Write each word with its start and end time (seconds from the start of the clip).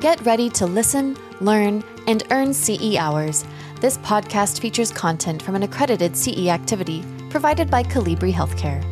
Get 0.00 0.24
ready 0.24 0.48
to 0.50 0.66
listen, 0.66 1.16
learn, 1.40 1.82
and 2.06 2.22
earn 2.30 2.54
CE 2.54 2.96
hours. 2.96 3.44
This 3.80 3.98
podcast 3.98 4.60
features 4.60 4.92
content 4.92 5.42
from 5.42 5.56
an 5.56 5.64
accredited 5.64 6.16
CE 6.16 6.46
activity 6.46 7.04
provided 7.28 7.70
by 7.70 7.82
Colibri 7.82 8.32
Healthcare. 8.32 8.84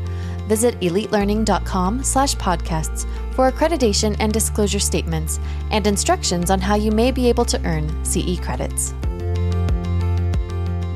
Visit 0.48 0.78
elitelearning.com 0.80 2.02
slash 2.02 2.34
podcasts 2.36 3.06
for 3.34 3.50
accreditation 3.50 4.16
and 4.18 4.32
disclosure 4.32 4.78
statements 4.78 5.40
and 5.70 5.86
instructions 5.86 6.50
on 6.50 6.60
how 6.60 6.74
you 6.74 6.90
may 6.90 7.10
be 7.10 7.28
able 7.28 7.44
to 7.44 7.64
earn 7.64 8.04
CE 8.04 8.38
credits. 8.40 8.92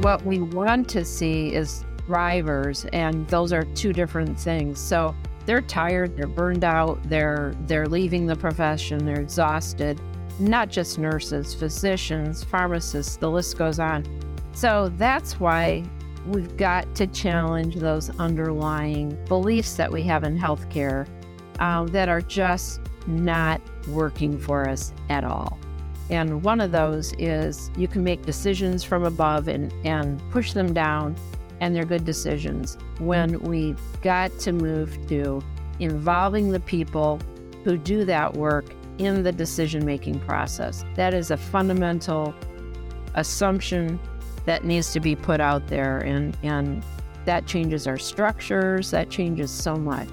What 0.03 0.25
we 0.25 0.41
want 0.41 0.89
to 0.91 1.05
see 1.05 1.55
is 1.55 1.85
drivers, 2.07 2.87
and 2.93 3.27
those 3.29 3.53
are 3.53 3.65
two 3.75 3.93
different 3.93 4.39
things. 4.39 4.79
So 4.79 5.15
they're 5.49 5.63
tired, 5.63 6.15
they're 6.15 6.27
burned 6.27 6.63
out, 6.63 7.03
they're 7.09 7.55
they're 7.61 7.87
leaving 7.87 8.27
the 8.27 8.37
profession, 8.37 9.07
they're 9.07 9.19
exhausted. 9.19 9.99
Not 10.39 10.69
just 10.69 10.99
nurses, 10.99 11.55
physicians, 11.55 12.45
pharmacists, 12.45 13.17
the 13.17 13.31
list 13.31 13.57
goes 13.57 13.79
on. 13.79 14.05
So 14.53 14.93
that's 14.99 15.41
why 15.41 15.85
we've 16.27 16.55
got 16.59 16.95
to 16.97 17.07
challenge 17.07 17.77
those 17.77 18.11
underlying 18.19 19.19
beliefs 19.25 19.75
that 19.77 19.91
we 19.91 20.03
have 20.03 20.23
in 20.23 20.39
healthcare 20.39 21.09
um, 21.61 21.87
that 21.89 22.11
are 22.11 22.21
just 22.21 22.83
not 23.07 23.63
working 23.89 24.39
for 24.39 24.69
us 24.69 24.93
at 25.09 25.25
all. 25.25 25.59
And 26.11 26.43
one 26.43 26.61
of 26.61 26.73
those 26.73 27.15
is 27.15 27.71
you 27.75 27.89
can 27.89 28.05
make 28.05 28.21
decisions 28.27 28.85
from 28.85 29.05
above 29.05 29.49
and, 29.49 29.73
and 29.87 30.21
push 30.31 30.53
them 30.53 30.75
down, 30.75 31.17
and 31.61 31.75
they're 31.75 31.85
good 31.85 32.05
decisions. 32.05 32.79
When 32.99 33.41
we've 33.41 33.81
got 34.03 34.37
to 34.41 34.53
move 34.53 35.07
to 35.09 35.43
involving 35.81 36.51
the 36.51 36.61
people 36.61 37.21
who 37.65 37.77
do 37.77 38.05
that 38.05 38.35
work 38.35 38.67
in 38.99 39.23
the 39.23 39.33
decision 39.33 39.85
making 39.85 40.21
process, 40.21 40.85
that 40.97 41.15
is 41.15 41.31
a 41.31 41.37
fundamental 41.37 42.35
assumption 43.15 43.99
that 44.45 44.65
needs 44.65 44.93
to 44.93 45.01
be 45.01 45.15
put 45.15 45.41
out 45.41 45.67
there. 45.69 45.99
And, 45.99 46.37
and 46.43 46.83
that 47.25 47.47
changes 47.47 47.87
our 47.87 47.99
structures, 47.99 48.91
that 48.91 49.11
changes 49.11 49.51
so 49.51 49.77
much. 49.77 50.09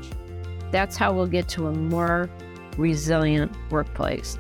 That's 0.72 0.98
how 0.98 1.14
we'll 1.14 1.28
get 1.28 1.48
to 1.50 1.68
a 1.68 1.72
more 1.72 2.30
resilient 2.78 3.56
workplace. 3.72 4.38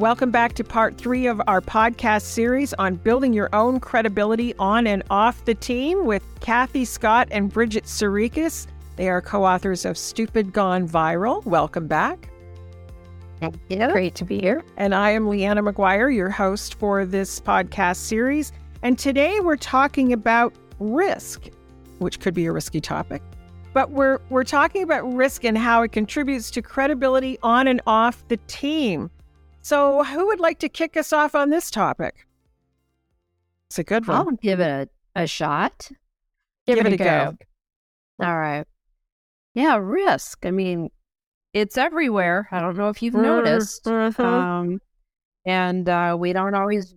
Welcome 0.00 0.30
back 0.30 0.54
to 0.54 0.64
part 0.64 0.96
three 0.96 1.26
of 1.26 1.42
our 1.46 1.60
podcast 1.60 2.22
series 2.22 2.72
on 2.72 2.94
building 2.94 3.34
your 3.34 3.50
own 3.54 3.80
credibility 3.80 4.54
on 4.58 4.86
and 4.86 5.02
off 5.10 5.44
the 5.44 5.54
team 5.54 6.06
with 6.06 6.22
Kathy 6.40 6.86
Scott 6.86 7.28
and 7.30 7.52
Bridget 7.52 7.84
Sarikas. 7.84 8.66
They 8.96 9.10
are 9.10 9.20
co 9.20 9.44
authors 9.44 9.84
of 9.84 9.98
Stupid 9.98 10.54
Gone 10.54 10.88
Viral. 10.88 11.44
Welcome 11.44 11.86
back. 11.86 12.30
Thank 13.40 13.56
you. 13.68 13.88
Great 13.88 14.14
to 14.14 14.24
be 14.24 14.40
here. 14.40 14.64
And 14.78 14.94
I 14.94 15.10
am 15.10 15.28
Leanna 15.28 15.62
McGuire, 15.62 16.16
your 16.16 16.30
host 16.30 16.76
for 16.76 17.04
this 17.04 17.38
podcast 17.38 17.96
series. 17.96 18.52
And 18.80 18.98
today 18.98 19.40
we're 19.40 19.56
talking 19.56 20.14
about 20.14 20.54
risk, 20.78 21.50
which 21.98 22.20
could 22.20 22.32
be 22.32 22.46
a 22.46 22.52
risky 22.52 22.80
topic. 22.80 23.20
But 23.74 23.90
we're 23.90 24.20
we're 24.30 24.44
talking 24.44 24.82
about 24.82 25.02
risk 25.12 25.44
and 25.44 25.58
how 25.58 25.82
it 25.82 25.92
contributes 25.92 26.50
to 26.52 26.62
credibility 26.62 27.38
on 27.42 27.68
and 27.68 27.82
off 27.86 28.26
the 28.28 28.38
team. 28.46 29.10
So, 29.62 30.04
who 30.04 30.26
would 30.26 30.40
like 30.40 30.58
to 30.60 30.68
kick 30.68 30.96
us 30.96 31.12
off 31.12 31.34
on 31.34 31.50
this 31.50 31.70
topic? 31.70 32.26
It's 33.68 33.78
a 33.78 33.84
good 33.84 34.06
one. 34.06 34.16
I'll 34.16 34.30
give 34.32 34.60
it 34.60 34.90
a, 35.14 35.22
a 35.22 35.26
shot. 35.26 35.90
Give, 36.66 36.76
give 36.76 36.86
it, 36.86 36.92
it, 36.94 37.00
a 37.00 37.04
go. 37.04 37.36
go. 38.18 38.26
All 38.26 38.38
right. 38.38 38.66
Yeah, 39.54 39.78
risk. 39.80 40.44
I 40.44 40.50
mean, 40.50 40.90
it's 41.52 41.76
everywhere. 41.76 42.48
I 42.50 42.60
don't 42.60 42.76
know 42.76 42.88
if 42.88 43.02
you've 43.02 43.14
noticed. 43.14 43.84
Mm-hmm. 43.84 44.22
Um, 44.22 44.80
and 45.44 45.88
uh, 45.88 46.16
we 46.18 46.32
don't 46.32 46.54
always 46.54 46.94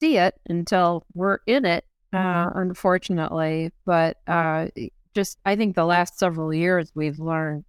see 0.00 0.18
it 0.18 0.34
until 0.48 1.04
we're 1.14 1.38
in 1.46 1.64
it, 1.64 1.84
uh, 2.12 2.16
mm-hmm. 2.16 2.58
unfortunately. 2.58 3.70
But 3.84 4.18
uh, 4.26 4.68
just, 5.14 5.38
I 5.44 5.56
think 5.56 5.74
the 5.74 5.84
last 5.84 6.18
several 6.18 6.52
years, 6.52 6.92
we've 6.94 7.18
learned 7.18 7.64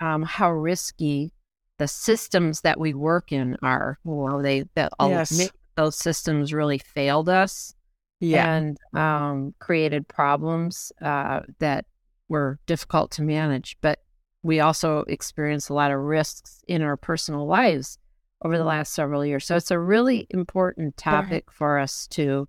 um, 0.00 0.22
how 0.22 0.50
risky 0.52 1.32
the 1.80 1.88
systems 1.88 2.60
that 2.60 2.78
we 2.78 2.92
work 2.92 3.32
in 3.32 3.56
are. 3.62 3.98
Well, 4.04 4.42
they 4.42 4.64
that 4.74 4.92
yes. 5.00 5.50
those 5.76 5.96
systems 5.96 6.52
really 6.52 6.76
failed 6.76 7.30
us, 7.30 7.74
yeah. 8.20 8.54
and 8.54 8.76
um, 8.92 9.54
created 9.60 10.06
problems 10.06 10.92
uh, 11.00 11.40
that 11.58 11.86
were 12.28 12.58
difficult 12.66 13.10
to 13.12 13.22
manage. 13.22 13.78
But 13.80 14.00
we 14.42 14.60
also 14.60 15.00
experienced 15.08 15.70
a 15.70 15.74
lot 15.74 15.90
of 15.90 15.98
risks 16.00 16.62
in 16.68 16.82
our 16.82 16.98
personal 16.98 17.46
lives 17.46 17.96
over 18.44 18.58
the 18.58 18.64
last 18.64 18.92
several 18.92 19.24
years. 19.24 19.46
So 19.46 19.56
it's 19.56 19.70
a 19.70 19.78
really 19.78 20.26
important 20.28 20.98
topic 20.98 21.44
right. 21.48 21.50
for 21.50 21.78
us 21.78 22.06
to 22.08 22.46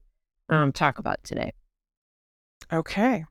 um, 0.50 0.74
talk 0.74 1.00
about 1.00 1.24
today. 1.24 1.54
Okay. 2.72 3.24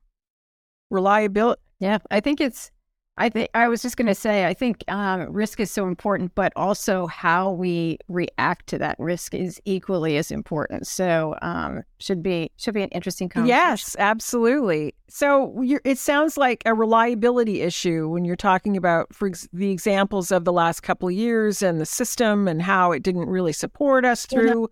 Reliability. 0.89 1.61
Yeah, 1.79 1.99
I 2.11 2.21
think 2.21 2.41
it's 2.41 2.71
I 3.21 3.29
think 3.29 3.51
I 3.53 3.69
was 3.69 3.83
just 3.83 3.99
going 3.99 4.07
to 4.07 4.15
say, 4.15 4.47
I 4.47 4.55
think 4.55 4.83
um, 4.89 5.31
risk 5.31 5.61
is 5.61 5.71
so 5.71 5.87
important, 5.87 6.35
but 6.35 6.55
also 6.57 7.07
how 7.07 7.53
we 7.53 7.99
react 8.09 8.67
to 8.69 8.79
that 8.79 8.97
risk 8.99 9.35
is 9.35 9.61
equally 9.67 10.17
as 10.17 10.31
important. 10.31 10.87
So 10.87 11.37
um, 11.43 11.83
should 11.99 12.23
be 12.23 12.51
should 12.57 12.73
be 12.73 12.83
an 12.83 12.89
interesting 12.89 13.29
conversation. 13.29 13.59
Yes, 13.59 13.95
absolutely. 13.99 14.95
So 15.09 15.63
it 15.85 15.99
sounds 15.99 16.39
like 16.39 16.63
a 16.65 16.73
reliability 16.73 17.61
issue 17.61 18.09
when 18.09 18.25
you're 18.25 18.37
talking 18.37 18.75
about, 18.75 19.15
for 19.15 19.29
ex- 19.29 19.49
the 19.53 19.71
examples 19.71 20.33
of 20.33 20.47
the 20.47 20.53
last 20.53 20.81
couple 20.81 21.07
of 21.07 21.15
years 21.15 21.61
and 21.61 21.79
the 21.79 21.87
system 21.87 22.49
and 22.49 22.63
how 22.63 22.91
it 22.93 23.03
didn't 23.03 23.29
really 23.29 23.53
support 23.53 24.07
us 24.07 24.25
through. 24.25 24.71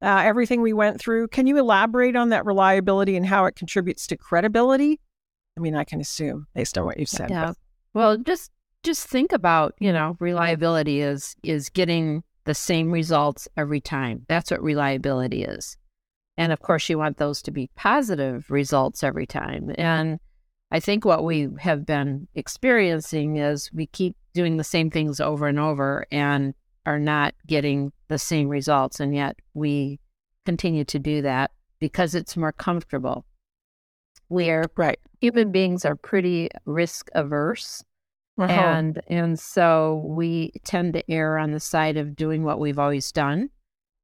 Uh, 0.00 0.22
everything 0.24 0.62
we 0.62 0.72
went 0.72 0.98
through. 0.98 1.28
Can 1.28 1.46
you 1.46 1.58
elaborate 1.58 2.14
on 2.14 2.28
that 2.28 2.46
reliability 2.46 3.16
and 3.16 3.26
how 3.26 3.46
it 3.46 3.56
contributes 3.56 4.06
to 4.06 4.16
credibility? 4.16 5.00
I 5.58 5.60
mean, 5.60 5.74
I 5.74 5.84
can 5.84 6.00
assume 6.00 6.46
based 6.54 6.78
on 6.78 6.86
what 6.86 6.98
you've 6.98 7.08
said. 7.08 7.28
Yeah. 7.28 7.48
But. 7.48 7.56
Well, 7.94 8.14
mm-hmm. 8.14 8.24
just 8.24 8.50
just 8.82 9.06
think 9.06 9.32
about, 9.32 9.74
you 9.78 9.92
know, 9.92 10.16
reliability 10.20 11.00
is 11.00 11.36
is 11.42 11.68
getting 11.68 12.22
the 12.44 12.54
same 12.54 12.90
results 12.90 13.48
every 13.56 13.80
time. 13.80 14.24
That's 14.28 14.50
what 14.50 14.62
reliability 14.62 15.44
is. 15.44 15.76
And 16.36 16.52
of 16.52 16.60
course, 16.60 16.88
you 16.88 16.96
want 16.98 17.18
those 17.18 17.42
to 17.42 17.50
be 17.50 17.70
positive 17.76 18.50
results 18.50 19.04
every 19.04 19.26
time. 19.26 19.72
And 19.76 20.18
I 20.70 20.80
think 20.80 21.04
what 21.04 21.24
we 21.24 21.48
have 21.58 21.84
been 21.84 22.28
experiencing 22.34 23.36
is 23.36 23.70
we 23.72 23.86
keep 23.86 24.16
doing 24.32 24.56
the 24.56 24.64
same 24.64 24.90
things 24.90 25.20
over 25.20 25.48
and 25.48 25.58
over 25.58 26.06
and 26.10 26.54
are 26.86 26.98
not 26.98 27.34
getting 27.46 27.92
the 28.08 28.18
same 28.18 28.48
results. 28.48 29.00
And 29.00 29.14
yet 29.14 29.36
we 29.52 30.00
continue 30.46 30.84
to 30.84 30.98
do 30.98 31.22
that 31.22 31.50
because 31.78 32.14
it's 32.14 32.36
more 32.36 32.52
comfortable. 32.52 33.26
We're 34.30 34.64
right 34.76 34.98
human 35.20 35.52
beings 35.52 35.84
are 35.84 35.96
pretty 35.96 36.48
risk 36.64 37.10
averse. 37.14 37.84
Uh-huh. 38.38 38.52
And 38.52 39.00
and 39.08 39.38
so 39.38 40.02
we 40.06 40.52
tend 40.64 40.94
to 40.94 41.10
err 41.10 41.38
on 41.38 41.52
the 41.52 41.60
side 41.60 41.96
of 41.96 42.16
doing 42.16 42.42
what 42.42 42.58
we've 42.58 42.78
always 42.78 43.12
done. 43.12 43.50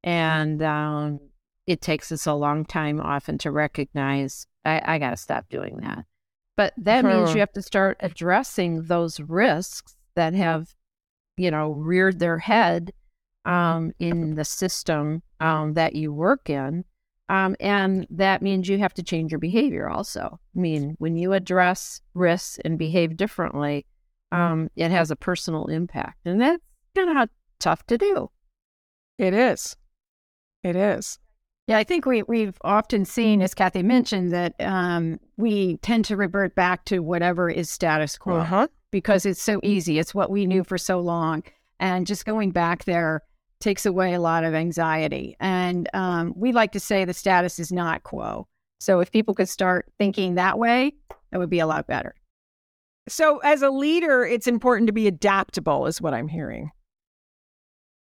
And 0.03 0.61
um, 0.61 1.19
it 1.65 1.81
takes 1.81 2.11
us 2.11 2.27
a 2.27 2.33
long 2.33 2.63
time 2.63 3.01
often 3.01 3.37
to 3.39 3.51
recognize 3.51 4.45
I, 4.63 4.81
I 4.85 4.99
got 4.99 5.11
to 5.11 5.17
stop 5.17 5.49
doing 5.49 5.77
that. 5.77 6.05
But 6.55 6.73
that 6.77 7.03
uh-huh. 7.03 7.17
means 7.17 7.33
you 7.33 7.39
have 7.39 7.53
to 7.53 7.61
start 7.61 7.97
addressing 7.99 8.83
those 8.83 9.19
risks 9.19 9.95
that 10.15 10.33
have, 10.33 10.73
you 11.35 11.49
know, 11.49 11.71
reared 11.71 12.19
their 12.19 12.37
head 12.37 12.93
um, 13.45 13.91
in 13.99 14.35
the 14.35 14.45
system 14.45 15.23
um, 15.39 15.73
that 15.73 15.95
you 15.95 16.13
work 16.13 16.49
in 16.49 16.85
um, 17.29 17.55
and 17.59 18.07
that 18.09 18.41
means 18.41 18.69
you 18.69 18.77
have 18.79 18.93
to 18.95 19.03
change 19.03 19.31
your 19.31 19.39
behavior 19.39 19.89
also. 19.89 20.39
I 20.55 20.59
mean, 20.59 20.95
when 20.99 21.17
you 21.17 21.33
address 21.33 22.01
risks 22.13 22.59
and 22.63 22.79
behave 22.79 23.17
differently, 23.17 23.85
um, 24.31 24.69
it 24.75 24.91
has 24.91 25.11
a 25.11 25.15
personal 25.15 25.65
impact. 25.67 26.19
And 26.25 26.39
that's 26.39 26.63
kind 26.95 27.17
of 27.17 27.29
tough 27.59 27.85
to 27.87 27.97
do. 27.97 28.29
It 29.17 29.33
is. 29.33 29.75
It 30.63 30.75
is. 30.75 31.19
Yeah, 31.67 31.77
I 31.77 31.83
think 31.83 32.05
we, 32.05 32.23
we've 32.23 32.57
often 32.61 33.03
seen, 33.03 33.41
as 33.41 33.53
Kathy 33.53 33.83
mentioned, 33.83 34.31
that 34.31 34.55
um, 34.61 35.19
we 35.35 35.77
tend 35.77 36.05
to 36.05 36.15
revert 36.15 36.55
back 36.55 36.85
to 36.85 36.99
whatever 36.99 37.49
is 37.49 37.69
status 37.69 38.17
quo 38.17 38.37
uh-huh. 38.37 38.67
because 38.89 39.25
it's 39.25 39.41
so 39.41 39.59
easy. 39.63 39.99
It's 39.99 40.15
what 40.15 40.31
we 40.31 40.45
knew 40.45 40.63
for 40.63 40.77
so 40.77 41.01
long. 41.01 41.43
And 41.79 42.07
just 42.07 42.25
going 42.25 42.51
back 42.51 42.85
there 42.85 43.21
takes 43.59 43.85
away 43.85 44.13
a 44.13 44.19
lot 44.19 44.43
of 44.43 44.53
anxiety. 44.53 45.35
And 45.39 45.89
um, 45.93 46.33
we 46.35 46.51
like 46.51 46.71
to 46.73 46.79
say 46.79 47.05
the 47.05 47.13
status 47.13 47.59
is 47.59 47.71
not 47.71 48.03
quo. 48.03 48.47
So 48.79 48.99
if 48.99 49.11
people 49.11 49.33
could 49.33 49.49
start 49.49 49.91
thinking 49.97 50.35
that 50.35 50.59
way, 50.59 50.93
it 51.31 51.37
would 51.37 51.49
be 51.49 51.59
a 51.59 51.67
lot 51.67 51.87
better. 51.87 52.15
So 53.09 53.39
as 53.39 53.61
a 53.61 53.69
leader, 53.69 54.25
it's 54.25 54.47
important 54.47 54.87
to 54.87 54.93
be 54.93 55.07
adaptable, 55.07 55.87
is 55.87 56.01
what 56.01 56.13
I'm 56.13 56.27
hearing. 56.27 56.71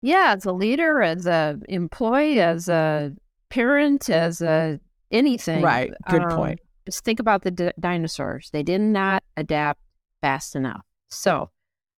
Yeah, 0.02 0.34
as 0.38 0.46
a 0.46 0.52
leader, 0.52 1.02
as 1.02 1.26
a 1.26 1.60
employee, 1.70 2.40
as 2.40 2.70
a 2.70 3.14
parent, 3.50 4.10
as 4.10 4.42
a 4.42 4.80
anything. 5.12 5.62
Right. 5.62 5.94
Good 6.10 6.24
um, 6.24 6.36
point. 6.36 6.60
just 6.86 7.04
think 7.04 7.20
about 7.20 7.44
the 7.44 7.52
d- 7.52 7.72
dinosaurs. 7.80 8.50
They 8.52 8.64
did 8.64 8.82
not 8.82 9.24
adapt 9.38 9.80
fast 10.22 10.56
enough. 10.56 10.82
So, 11.10 11.50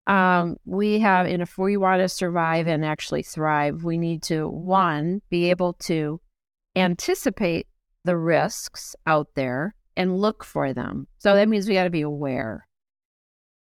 um, 0.08 0.58
we 0.66 1.00
have, 1.00 1.26
and 1.26 1.42
if 1.42 1.58
we 1.58 1.78
want 1.78 2.02
to 2.02 2.10
survive 2.10 2.68
and 2.68 2.86
actually 2.86 3.24
thrive, 3.24 3.84
we 3.84 3.98
need 3.98 4.22
to, 4.24 4.48
one, 4.48 5.22
be 5.30 5.50
able 5.50 5.74
to 5.74 6.22
anticipate 6.76 7.68
the 8.04 8.18
risks 8.18 8.96
out 9.08 9.30
there 9.36 9.74
and 9.98 10.20
look 10.20 10.44
for 10.44 10.74
them. 10.74 11.08
So 11.18 11.34
that 11.36 11.50
means 11.50 11.68
we 11.68 11.74
got 11.74 11.86
to 11.86 11.90
be 11.90 12.02
aware. 12.02 12.68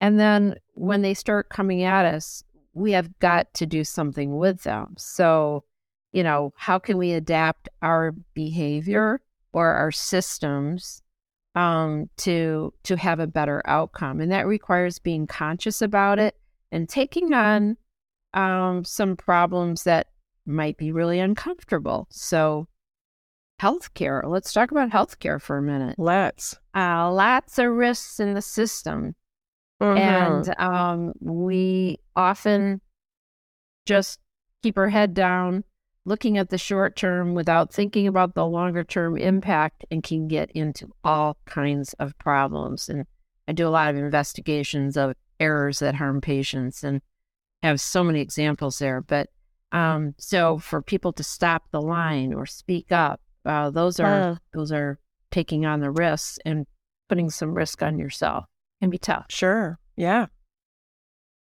And 0.00 0.20
then 0.20 0.56
when 0.75 1.02
they 1.02 1.14
start 1.14 1.49
coming 1.49 1.82
at 1.82 2.05
us, 2.05 2.44
we 2.75 2.93
have 2.93 3.19
got 3.20 3.55
to 3.55 3.67
do 3.67 3.85
something 3.85 4.37
with 4.37 4.64
them. 4.64 4.94
So, 4.99 5.64
you 6.12 6.23
know, 6.23 6.52
how 6.56 6.79
can 6.79 6.99
we 6.99 7.12
adapt 7.12 7.69
our 7.81 8.12
behavior 8.35 9.20
or 9.52 9.69
our 9.69 9.93
systems 9.93 11.00
um, 11.55 12.09
to 12.19 12.73
to 12.85 12.97
have 12.97 13.21
a 13.21 13.27
better 13.27 13.62
outcome, 13.65 14.21
and 14.21 14.31
that 14.33 14.47
requires 14.47 14.99
being 14.99 15.27
conscious 15.27 15.81
about 15.83 16.19
it 16.19 16.37
and 16.73 16.89
taking 16.89 17.33
on 17.33 17.77
um, 18.33 18.85
some 18.85 19.17
problems 19.17 19.85
that 19.85 20.09
might 20.47 20.77
be 20.77 20.91
really 20.93 21.21
uncomfortable. 21.21 22.06
So, 22.11 22.67
healthcare. 23.61 24.23
Let's 24.27 24.53
talk 24.53 24.71
about 24.73 24.91
healthcare 24.91 25.41
for 25.41 25.59
a 25.59 25.62
minute. 25.62 25.97
Let's. 25.99 26.59
Uh, 26.75 27.11
lots 27.12 27.59
of 27.59 27.71
risks 27.71 28.19
in 28.19 28.35
the 28.35 28.43
system, 28.43 29.15
Mhm. 29.81 29.99
and 29.99 30.55
um, 30.61 31.12
we 31.21 31.99
often 32.17 32.81
just 33.87 34.19
keep 34.62 34.77
our 34.79 34.89
head 34.89 35.15
down 35.15 35.62
looking 36.06 36.37
at 36.39 36.51
the 36.51 36.59
short 36.59 36.97
term 36.97 37.35
without 37.35 37.73
thinking 37.73 38.06
about 38.06 38.35
the 38.35 38.47
longer 38.47 38.85
term 38.85 39.17
impact 39.17 39.85
and 39.91 40.03
can 40.03 40.29
get 40.29 40.51
into 40.53 40.89
all 41.03 41.39
kinds 41.47 41.95
of 41.95 42.17
problems. 42.19 42.89
And 42.89 43.06
I 43.49 43.53
do 43.53 43.67
a 43.67 43.71
lot 43.71 43.91
of 43.91 43.97
investigations 43.97 44.97
of 44.97 45.15
errors 45.41 45.79
that 45.79 45.95
harm 45.95 46.21
patients 46.21 46.85
and 46.85 47.01
have 47.62 47.81
so 47.81 48.05
many 48.05 48.21
examples 48.21 48.79
there. 48.79 49.01
But 49.01 49.29
um, 49.73 50.15
so 50.19 50.59
for 50.59 50.83
people 50.83 51.12
to 51.15 51.25
stop 51.25 51.65
the 51.71 51.81
line 51.81 52.35
or 52.35 52.47
speak 52.47 52.93
up, 52.93 53.21
uh, 53.45 53.71
those 53.71 53.99
are 53.99 54.21
Uh. 54.31 54.37
those 54.53 54.73
are 54.73 54.99
taking 55.31 55.67
on 55.67 55.81
the 55.81 55.91
risks 55.91 56.39
and 56.45 56.67
putting 57.09 57.31
some 57.31 57.55
risk 57.55 57.83
on 57.83 57.99
yourself. 57.99 58.45
Can 58.81 58.91
be 58.91 58.99
tough. 58.99 59.27
Sure. 59.31 59.79
Yeah. 59.97 60.27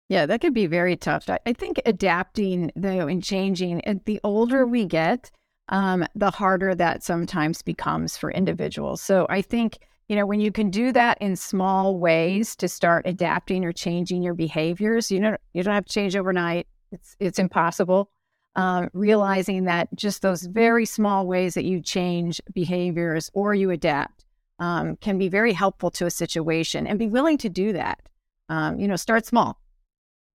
Yeah, 0.08 0.26
that 0.26 0.40
could 0.40 0.54
be 0.54 0.66
very 0.66 0.96
tough. 0.96 1.28
I, 1.28 1.52
think 1.52 1.80
adapting 1.84 2.70
though 2.76 3.08
and 3.08 3.22
changing, 3.22 3.80
and 3.80 4.00
the 4.04 4.20
older 4.22 4.64
we 4.64 4.84
get, 4.84 5.30
um, 5.68 6.06
the 6.14 6.30
harder 6.30 6.76
that 6.76 7.02
sometimes 7.02 7.62
becomes 7.62 8.16
for 8.16 8.30
individuals. 8.30 9.02
So 9.02 9.26
I 9.28 9.42
think, 9.42 9.78
you 10.08 10.14
know, 10.14 10.24
when 10.24 10.40
you 10.40 10.52
can 10.52 10.70
do 10.70 10.92
that 10.92 11.18
in 11.20 11.34
small 11.34 11.98
ways 11.98 12.54
to 12.56 12.68
start 12.68 13.04
adapting 13.06 13.64
or 13.64 13.72
changing 13.72 14.22
your 14.22 14.34
behaviors, 14.34 15.10
you 15.10 15.18
know, 15.18 15.36
you 15.54 15.64
don't 15.64 15.74
have 15.74 15.86
to 15.86 15.92
change 15.92 16.14
overnight. 16.14 16.68
It's 16.92 17.16
it's 17.18 17.38
impossible. 17.40 18.10
Um, 18.54 18.88
realizing 18.92 19.64
that 19.64 19.88
just 19.96 20.22
those 20.22 20.44
very 20.44 20.86
small 20.86 21.26
ways 21.26 21.54
that 21.54 21.64
you 21.64 21.82
change 21.82 22.40
behaviors 22.54 23.28
or 23.34 23.54
you 23.54 23.70
adapt 23.70 24.24
um, 24.60 24.96
can 24.96 25.18
be 25.18 25.28
very 25.28 25.52
helpful 25.52 25.90
to 25.90 26.06
a 26.06 26.10
situation 26.10 26.86
and 26.86 26.98
be 26.98 27.08
willing 27.08 27.38
to 27.38 27.50
do 27.50 27.72
that. 27.72 28.00
Um, 28.48 28.78
you 28.78 28.86
know, 28.86 28.96
start 28.96 29.26
small 29.26 29.58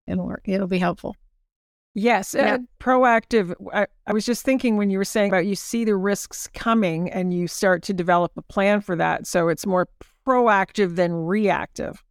it'll 0.06 0.26
work. 0.26 0.42
It'll 0.44 0.66
be 0.66 0.78
helpful. 0.78 1.16
Yes, 1.94 2.34
Yeah. 2.34 2.54
uh, 2.54 2.58
proactive. 2.80 3.54
I, 3.72 3.86
I 4.06 4.12
was 4.12 4.24
just 4.24 4.44
thinking 4.44 4.76
when 4.78 4.88
you 4.90 4.96
were 4.98 5.04
saying 5.04 5.30
about 5.30 5.44
you 5.46 5.54
see 5.54 5.84
the 5.84 5.94
risks 5.96 6.48
coming 6.54 7.10
and 7.10 7.34
you 7.34 7.46
start 7.46 7.82
to 7.84 7.92
develop 7.92 8.32
a 8.36 8.42
plan 8.42 8.80
for 8.80 8.96
that. 8.96 9.26
So 9.26 9.48
it's 9.48 9.66
more 9.66 9.88
proactive 10.26 10.96
than 10.96 11.12
reactive. 11.12 12.02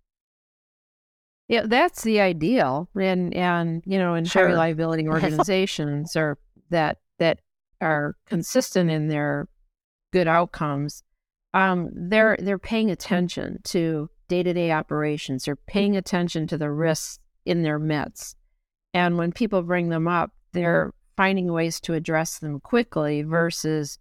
Yeah, 1.47 1.63
that's 1.65 2.03
the 2.03 2.21
ideal, 2.21 2.88
and 2.95 3.33
and 3.33 3.83
you 3.85 3.97
know, 3.97 4.13
in 4.15 4.23
high 4.25 4.29
Sure. 4.29 4.45
reliability 4.45 5.07
organizations 5.09 6.15
are 6.15 6.38
that 6.69 6.99
that 7.19 7.39
are 7.81 8.15
consistent 8.25 8.89
in 8.89 9.07
their 9.09 9.49
good 10.13 10.27
outcomes. 10.27 11.03
Um, 11.53 11.89
they're 11.93 12.38
they're 12.39 12.59
paying 12.59 12.89
attention 12.91 13.59
to 13.65 14.09
day 14.29 14.43
to 14.43 14.53
day 14.53 14.71
operations. 14.71 15.43
They're 15.43 15.57
paying 15.57 15.97
attention 15.97 16.47
to 16.47 16.57
the 16.57 16.71
risks 16.71 17.19
in 17.51 17.63
their 17.63 17.80
midst, 17.80 18.38
and 18.94 19.18
when 19.18 19.31
people 19.31 19.62
bring 19.62 19.89
them 19.89 20.07
up, 20.07 20.31
they're 20.53 20.92
finding 21.18 21.51
ways 21.51 21.80
to 21.81 21.94
address 21.94 22.39
them 22.39 22.59
quickly 22.59 23.21
versus 23.21 24.00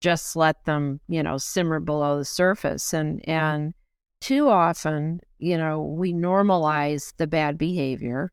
just 0.00 0.36
let 0.36 0.64
them, 0.64 1.00
you 1.08 1.22
know, 1.22 1.38
simmer 1.38 1.80
below 1.80 2.18
the 2.18 2.24
surface. 2.24 2.94
And 2.94 3.26
and 3.28 3.74
too 4.20 4.48
often, 4.48 5.20
you 5.38 5.56
know, 5.56 5.82
we 5.82 6.12
normalize 6.12 7.12
the 7.16 7.26
bad 7.26 7.58
behavior 7.58 8.32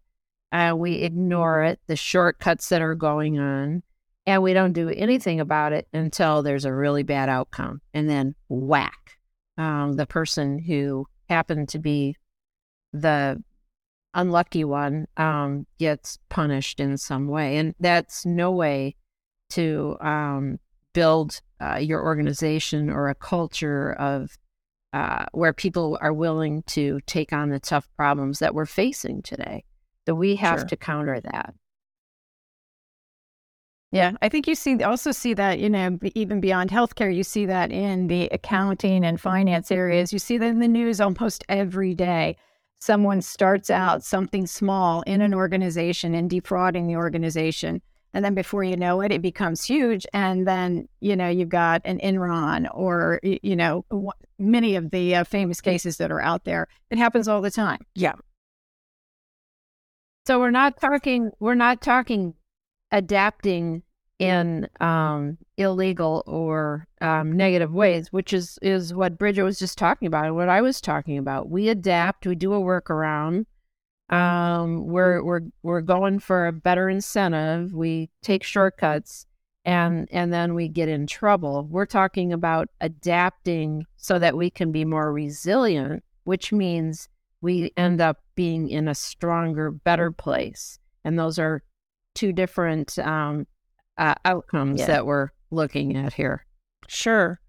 and 0.52 0.80
we 0.80 0.96
ignore 0.96 1.64
it, 1.64 1.80
the 1.88 1.96
shortcuts 1.96 2.69
that 2.69 2.81
are 2.81 2.96
going 2.96 3.40
on, 3.40 3.84
and 4.25 4.44
we 4.44 4.54
don't 4.54 4.74
do 4.74 4.90
anything 4.90 5.40
about 5.40 5.74
it 5.74 5.88
until 5.94 6.42
there's 6.42 6.66
a 6.66 6.74
really 6.74 7.04
bad 7.04 7.30
outcome. 7.30 7.81
And 7.94 8.10
then 8.10 8.36
whack, 8.50 9.18
um, 9.58 9.94
the 9.94 10.06
person 10.06 10.60
who 10.60 11.06
happened 11.30 11.69
to 11.69 11.80
be 11.80 12.16
the 12.94 13.42
unlucky 14.18 14.66
one 14.66 15.08
um, 15.16 15.66
gets 15.80 16.19
punished 16.28 16.80
in 16.81 16.98
some 16.98 17.28
way. 17.28 17.58
And 17.58 17.74
that's 17.80 18.25
no 18.25 18.52
way 18.52 18.96
to 19.52 19.96
um, 20.02 20.60
build 20.94 21.40
uh, 21.62 21.78
your 21.78 22.04
organization 22.04 22.90
or 22.90 23.08
a 23.08 23.16
culture 23.16 23.94
of 23.94 24.38
uh, 24.92 25.25
where 25.31 25.54
people 25.54 25.98
are 26.02 26.14
willing 26.14 26.64
to 26.64 27.00
take 27.06 27.31
on 27.31 27.50
the 27.50 27.60
tough 27.60 27.88
problems 27.96 28.40
that 28.40 28.56
we're 28.56 28.66
facing 28.66 29.22
today. 29.22 29.64
So 30.08 30.16
we 30.16 30.36
have 30.38 30.60
Sure. 30.60 30.68
to 30.69 30.78
counter 30.78 31.22
that. 31.22 31.54
Yeah, 33.92 34.14
I 34.22 34.28
think 34.28 34.48
you 34.48 34.56
see 34.56 34.84
also 34.84 35.12
see 35.12 35.34
that 35.36 35.60
you 35.60 35.69
know 35.69 35.98
even 36.14 36.42
beyond 36.42 36.69
healthcare, 36.72 37.14
you 37.14 37.24
see 37.24 37.46
that 37.46 37.72
in 37.72 38.08
the 38.08 38.28
accounting 38.34 39.06
and 39.06 39.19
finance 39.19 39.72
areas. 39.72 40.12
You 40.12 40.19
see 40.19 40.38
that 40.38 40.48
in 40.48 40.60
the 40.60 40.68
news 40.68 41.00
almost 41.00 41.46
every 41.48 41.96
day. 41.96 42.36
Someone 42.79 43.21
starts 43.21 43.69
out 43.69 44.03
something 44.03 44.45
small 44.45 45.01
in 45.03 45.21
an 45.21 45.33
organization 45.33 46.13
and 46.13 46.29
defrauding 46.29 46.88
the 46.88 46.95
organization, 46.95 47.81
and 48.13 48.24
then 48.24 48.33
before 48.33 48.63
you 48.63 48.77
know 48.77 49.01
it, 49.01 49.12
it 49.12 49.21
becomes 49.21 49.63
huge. 49.63 50.06
And 50.13 50.47
then 50.47 50.88
you 51.00 51.15
know 51.15 51.29
you've 51.29 51.50
got 51.50 51.81
an 51.85 52.00
Enron 52.00 52.68
or 52.74 53.19
you 53.24 53.56
know 53.56 53.85
many 54.39 54.75
of 54.75 54.92
the 54.92 55.16
uh, 55.16 55.23
famous 55.23 55.61
cases 55.61 55.97
that 55.97 56.11
are 56.11 56.21
out 56.21 56.45
there. 56.45 56.68
It 56.90 56.97
happens 56.97 57.28
all 57.28 57.42
the 57.42 57.52
time. 57.52 57.80
Yeah. 57.95 58.13
So 60.28 60.40
we're 60.40 60.52
not 60.52 60.80
talking 60.80 61.31
we're 61.40 61.56
not 61.56 61.81
talking 61.81 62.33
adapting 62.92 63.83
in 64.19 64.68
um, 64.80 65.38
illegal 65.57 66.24
or 66.26 66.88
um, 67.02 67.33
negative 67.33 67.74
ways, 67.74 68.12
which 68.12 68.33
is 68.33 68.57
is 68.62 68.94
what 68.94 69.18
Bridget 69.18 69.44
was 69.44 69.59
just 69.59 69.78
talking 69.78 70.07
about 70.07 70.26
and 70.26 70.36
what 70.36 70.50
I 70.50 70.62
was 70.62 70.81
talking 70.81 71.18
about. 71.18 71.50
We 71.50 71.69
adapt, 71.69 72.26
we 72.26 72.36
do 72.36 72.54
a 72.54 72.62
workaround. 72.62 73.45
Um, 74.09 74.88
we're 74.88 75.24
we're 75.24 75.42
we're 75.64 75.81
going 75.81 76.19
for 76.19 76.47
a 76.47 76.54
better 76.54 76.90
incentive. 76.90 77.74
We 77.74 78.09
take 78.24 78.44
shortcuts 78.44 79.26
and 79.66 80.07
and 80.12 80.31
then 80.31 80.56
we 80.56 80.69
get 80.69 80.90
in 80.90 81.06
trouble. 81.07 81.68
We're 81.69 81.86
talking 81.86 82.31
about 82.33 82.69
adapting 82.81 83.86
so 83.97 84.18
that 84.18 84.38
we 84.38 84.50
can 84.50 84.71
be 84.71 84.86
more 84.86 85.12
resilient, 85.12 86.04
which 86.24 86.52
means 86.52 87.09
we 87.42 87.71
end 87.78 88.02
up 88.02 88.24
being 88.36 88.69
in 88.69 88.88
a 88.88 88.95
stronger, 88.95 89.69
better 89.69 90.12
place. 90.12 90.80
And 91.04 91.19
those 91.19 91.38
are 91.38 91.64
two 92.16 92.33
different 92.33 92.97
um, 93.00 93.45
uh, 93.97 94.16
outcomes 94.25 94.80
Yeah. 94.81 94.87
that 94.87 95.06
we're 95.06 95.30
looking 95.51 95.95
at 95.95 96.13
here. 96.13 96.45
Sure. 96.87 97.39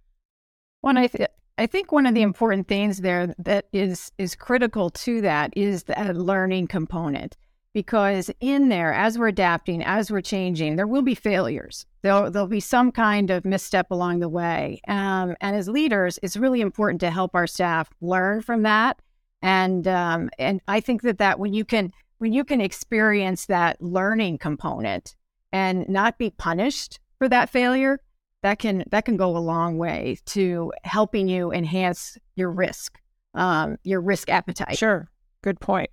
One, 0.80 0.96
I 0.96 1.06
th- 1.08 1.28
I 1.58 1.66
think 1.66 1.90
one 1.90 2.06
of 2.06 2.14
the 2.14 2.22
important 2.22 2.68
things 2.68 2.98
there 2.98 3.34
that 3.38 3.66
is 3.72 4.12
is 4.16 4.34
critical 4.36 4.90
to 4.90 5.20
that 5.22 5.52
is 5.56 5.84
the 5.84 6.12
learning 6.14 6.68
component, 6.68 7.36
because 7.74 8.30
in 8.40 8.68
there, 8.68 8.92
as 8.94 9.18
we're 9.18 9.28
adapting, 9.28 9.82
as 9.82 10.10
we're 10.10 10.20
changing, 10.20 10.76
there 10.76 10.86
will 10.86 11.02
be 11.02 11.16
failures. 11.16 11.84
There'll 12.02 12.30
there'll 12.30 12.46
be 12.46 12.60
some 12.60 12.92
kind 12.92 13.30
of 13.30 13.44
misstep 13.44 13.90
along 13.90 14.20
the 14.20 14.28
way, 14.28 14.80
um, 14.86 15.34
and 15.40 15.56
as 15.56 15.68
leaders, 15.68 16.18
it's 16.22 16.36
really 16.36 16.60
important 16.60 17.00
to 17.00 17.10
help 17.10 17.34
our 17.34 17.48
staff 17.48 17.90
learn 18.00 18.40
from 18.42 18.62
that. 18.62 19.00
And 19.42 19.86
um, 19.88 20.30
and 20.38 20.60
I 20.68 20.78
think 20.80 21.02
that 21.02 21.18
that 21.18 21.40
when 21.40 21.54
you 21.54 21.64
can 21.64 21.92
when 22.18 22.32
you 22.32 22.44
can 22.44 22.60
experience 22.60 23.46
that 23.46 23.82
learning 23.82 24.38
component 24.38 25.16
and 25.52 25.88
not 25.88 26.18
be 26.18 26.30
punished 26.30 27.00
for 27.18 27.28
that 27.28 27.50
failure, 27.50 28.00
that 28.42 28.58
can 28.58 28.84
that 28.90 29.04
can 29.04 29.16
go 29.16 29.36
a 29.36 29.38
long 29.38 29.78
way 29.78 30.18
to 30.26 30.72
helping 30.84 31.28
you 31.28 31.52
enhance 31.52 32.16
your 32.36 32.50
risk, 32.50 33.00
um, 33.34 33.76
your 33.82 34.00
risk 34.00 34.28
appetite. 34.28 34.78
Sure. 34.78 35.08
Good 35.42 35.60
point. 35.60 35.90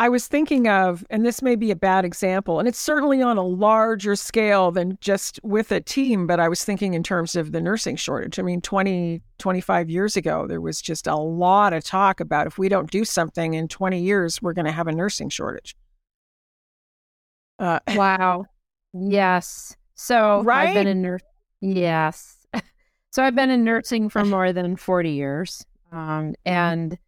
I 0.00 0.08
was 0.08 0.26
thinking 0.26 0.66
of, 0.66 1.04
and 1.10 1.26
this 1.26 1.42
may 1.42 1.56
be 1.56 1.70
a 1.70 1.76
bad 1.76 2.06
example, 2.06 2.58
and 2.58 2.66
it's 2.66 2.78
certainly 2.78 3.20
on 3.20 3.36
a 3.36 3.44
larger 3.44 4.16
scale 4.16 4.70
than 4.70 4.96
just 5.02 5.38
with 5.42 5.70
a 5.72 5.80
team, 5.82 6.26
but 6.26 6.40
I 6.40 6.48
was 6.48 6.64
thinking 6.64 6.94
in 6.94 7.02
terms 7.02 7.36
of 7.36 7.52
the 7.52 7.60
nursing 7.60 7.96
shortage. 7.96 8.38
I 8.38 8.42
mean, 8.42 8.62
20, 8.62 9.20
25 9.36 9.90
years 9.90 10.16
ago, 10.16 10.46
there 10.46 10.62
was 10.62 10.80
just 10.80 11.06
a 11.06 11.16
lot 11.16 11.74
of 11.74 11.84
talk 11.84 12.18
about 12.18 12.46
if 12.46 12.56
we 12.56 12.70
don't 12.70 12.90
do 12.90 13.04
something 13.04 13.52
in 13.52 13.68
20 13.68 14.00
years, 14.00 14.40
we're 14.40 14.54
going 14.54 14.64
to 14.64 14.72
have 14.72 14.86
a 14.86 14.92
nursing 14.92 15.28
shortage. 15.28 15.76
Uh, 17.58 17.80
wow. 17.88 18.46
Yes. 18.92 19.76
So 19.94 20.42
right? 20.42 20.68
I've 20.68 20.74
been 20.74 20.86
in 20.86 21.02
nursing. 21.02 21.28
Yes. 21.60 22.46
so 23.10 23.22
I've 23.22 23.34
been 23.34 23.50
in 23.50 23.64
nursing 23.64 24.08
for 24.08 24.24
more 24.24 24.52
than 24.52 24.76
40 24.76 25.10
years. 25.10 25.64
Um, 25.92 26.34
and 26.44 26.98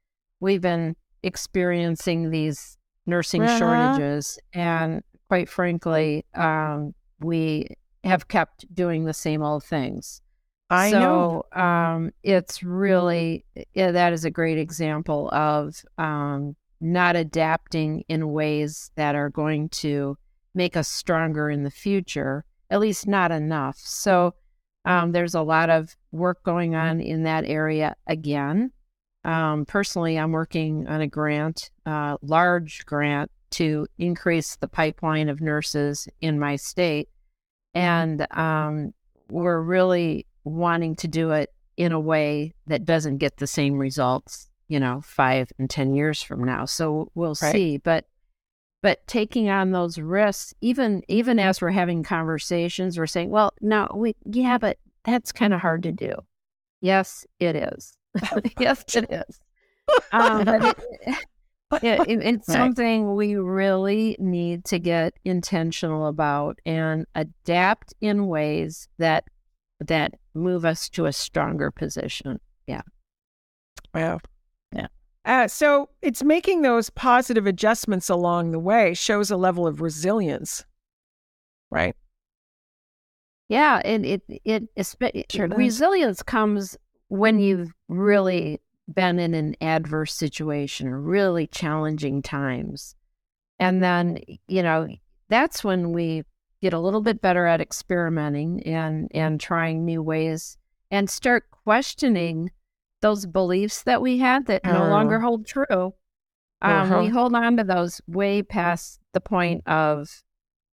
we've 0.40 0.60
been 0.60 0.96
experiencing 1.22 2.30
these 2.30 2.76
nursing 3.06 3.42
uh-huh. 3.42 3.58
shortages. 3.58 4.38
And 4.52 5.02
quite 5.28 5.48
frankly, 5.48 6.24
um, 6.34 6.94
we 7.20 7.68
have 8.04 8.28
kept 8.28 8.72
doing 8.74 9.04
the 9.04 9.14
same 9.14 9.42
old 9.42 9.64
things. 9.64 10.20
I 10.70 10.90
so, 10.90 10.98
know. 10.98 11.60
Um, 11.60 12.12
it's 12.22 12.62
really, 12.62 13.44
yeah, 13.74 13.92
that 13.92 14.12
is 14.12 14.24
a 14.24 14.30
great 14.30 14.58
example 14.58 15.28
of 15.30 15.84
um, 15.98 16.56
not 16.80 17.14
adapting 17.14 18.04
in 18.08 18.32
ways 18.32 18.90
that 18.96 19.14
are 19.14 19.28
going 19.30 19.68
to 19.68 20.16
make 20.54 20.76
us 20.76 20.88
stronger 20.88 21.50
in 21.50 21.62
the 21.62 21.70
future, 21.70 22.44
at 22.70 22.80
least 22.80 23.06
not 23.06 23.32
enough. 23.32 23.76
So, 23.78 24.34
um, 24.84 25.12
there's 25.12 25.34
a 25.34 25.42
lot 25.42 25.70
of 25.70 25.96
work 26.10 26.42
going 26.42 26.74
on 26.74 27.00
in 27.00 27.22
that 27.22 27.44
area 27.44 27.94
again. 28.06 28.72
Um, 29.24 29.64
personally, 29.64 30.18
I'm 30.18 30.32
working 30.32 30.88
on 30.88 31.00
a 31.00 31.06
grant, 31.06 31.70
uh, 31.86 32.16
large 32.22 32.84
grant, 32.86 33.30
to 33.52 33.86
increase 33.98 34.56
the 34.56 34.66
pipeline 34.66 35.28
of 35.28 35.40
nurses 35.40 36.08
in 36.20 36.38
my 36.38 36.56
state. 36.56 37.08
And 37.74 38.26
um, 38.36 38.92
we're 39.30 39.60
really 39.60 40.26
wanting 40.44 40.96
to 40.96 41.08
do 41.08 41.30
it 41.30 41.50
in 41.76 41.92
a 41.92 42.00
way 42.00 42.54
that 42.66 42.84
doesn't 42.84 43.18
get 43.18 43.36
the 43.36 43.46
same 43.46 43.78
results, 43.78 44.48
you 44.68 44.80
know, 44.80 45.02
five 45.04 45.52
and 45.58 45.68
10 45.70 45.94
years 45.94 46.22
from 46.22 46.44
now. 46.44 46.64
So 46.64 47.10
we'll 47.14 47.36
right. 47.42 47.52
see. 47.52 47.76
But 47.76 48.06
but 48.82 49.06
taking 49.06 49.48
on 49.48 49.70
those 49.70 49.98
risks, 49.98 50.54
even 50.60 51.02
even 51.08 51.38
as 51.38 51.60
we're 51.60 51.70
having 51.70 52.02
conversations, 52.02 52.98
we're 52.98 53.06
saying, 53.06 53.30
well, 53.30 53.54
no, 53.60 53.88
we 53.94 54.14
yeah, 54.24 54.58
but 54.58 54.78
that's 55.04 55.32
kind 55.32 55.54
of 55.54 55.60
hard 55.60 55.84
to 55.84 55.92
do. 55.92 56.14
Yes, 56.80 57.24
it 57.38 57.56
is. 57.56 57.96
yes, 58.58 58.84
it 58.94 59.10
is. 59.10 59.40
Um, 60.12 60.44
but 60.44 60.64
it, 60.64 60.78
it, 61.82 62.00
it, 62.08 62.22
it's 62.22 62.48
right. 62.48 62.56
something 62.56 63.14
we 63.14 63.36
really 63.36 64.16
need 64.18 64.64
to 64.66 64.78
get 64.78 65.14
intentional 65.24 66.06
about 66.08 66.58
and 66.66 67.06
adapt 67.14 67.94
in 68.00 68.26
ways 68.26 68.88
that 68.98 69.24
that 69.80 70.14
move 70.34 70.64
us 70.64 70.88
to 70.90 71.06
a 71.06 71.12
stronger 71.12 71.70
position. 71.70 72.40
Yeah. 72.66 72.82
Yeah. 73.94 74.18
Uh, 75.24 75.46
so 75.46 75.88
it's 76.00 76.24
making 76.24 76.62
those 76.62 76.90
positive 76.90 77.46
adjustments 77.46 78.08
along 78.08 78.50
the 78.50 78.58
way 78.58 78.92
shows 78.92 79.30
a 79.30 79.36
level 79.36 79.66
of 79.66 79.80
resilience, 79.80 80.64
right? 81.70 81.94
Yeah, 83.48 83.80
and 83.84 84.04
it 84.04 84.22
it, 84.44 84.64
it, 84.74 85.30
sure 85.30 85.46
resilience 85.48 86.22
comes 86.22 86.76
when 87.08 87.38
you've 87.38 87.72
really 87.88 88.60
been 88.92 89.18
in 89.18 89.34
an 89.34 89.54
adverse 89.60 90.14
situation, 90.14 90.88
or 90.88 91.00
really 91.00 91.46
challenging 91.46 92.22
times. 92.22 92.96
And 93.58 93.82
then, 93.82 94.18
you 94.48 94.62
know, 94.62 94.88
that's 95.28 95.62
when 95.62 95.92
we 95.92 96.24
get 96.62 96.72
a 96.72 96.80
little 96.80 97.00
bit 97.00 97.20
better 97.20 97.46
at 97.46 97.60
experimenting 97.60 98.62
and 98.64 99.08
and 99.14 99.40
trying 99.40 99.84
new 99.84 100.02
ways 100.02 100.56
and 100.90 101.08
start 101.08 101.44
questioning 101.50 102.50
those 103.02 103.26
beliefs 103.26 103.82
that 103.82 104.00
we 104.00 104.18
had 104.18 104.46
that 104.46 104.64
no 104.64 104.88
longer 104.88 105.16
uh-huh. 105.16 105.26
hold 105.26 105.46
true. 105.46 105.94
Um, 106.62 106.70
uh-huh. 106.70 106.98
We 107.00 107.08
hold 107.08 107.34
on 107.34 107.56
to 107.58 107.64
those 107.64 108.00
way 108.06 108.42
past 108.42 109.00
the 109.12 109.20
point 109.20 109.66
of 109.66 110.22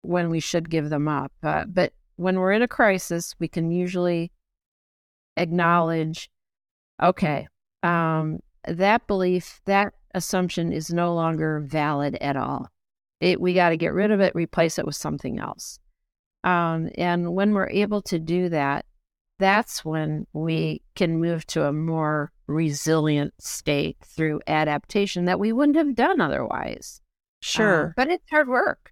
when 0.04 0.30
we 0.30 0.40
should 0.40 0.70
give 0.70 0.90
them 0.90 1.08
up. 1.08 1.32
Uh, 1.44 1.66
but 1.66 1.92
when 2.16 2.40
we're 2.40 2.54
in 2.54 2.62
a 2.62 2.68
crisis, 2.68 3.36
we 3.40 3.48
can 3.48 3.72
usually 3.72 4.32
acknowledge, 5.36 6.30
okay, 7.02 7.48
um, 7.84 8.40
that 8.68 9.08
belief, 9.08 9.62
that 9.66 9.94
assumption 10.14 10.72
is 10.72 10.94
no 10.94 11.14
longer 11.14 11.60
valid 11.62 12.16
at 12.22 12.36
all. 12.36 12.70
It, 13.20 13.42
we 13.42 13.54
got 13.54 13.70
to 13.70 13.78
get 13.78 13.94
rid 13.94 14.12
of 14.12 14.20
it, 14.22 14.36
replace 14.36 14.80
it 14.80 14.86
with 14.86 14.96
something 14.96 15.40
else. 15.40 15.80
Um, 16.44 16.90
and 16.96 17.34
when 17.34 17.54
we're 17.54 17.70
able 17.70 18.02
to 18.04 18.20
do 18.20 18.50
that, 18.50 18.86
that's 19.40 19.84
when 19.84 20.28
we 20.34 20.84
can 20.96 21.20
move 21.20 21.48
to 21.48 21.66
a 21.66 21.74
more 21.74 22.32
resilient 22.48 23.34
state 23.40 23.98
through 24.04 24.42
adaptation 24.48 25.26
that 25.26 25.40
we 25.40 25.52
wouldn't 25.52 25.78
have 25.78 25.96
done 25.96 26.22
otherwise. 26.22 27.02
Sure. 27.42 27.88
Um, 27.88 27.94
but 27.96 28.10
it's 28.10 28.30
hard 28.30 28.48
work. 28.48 28.92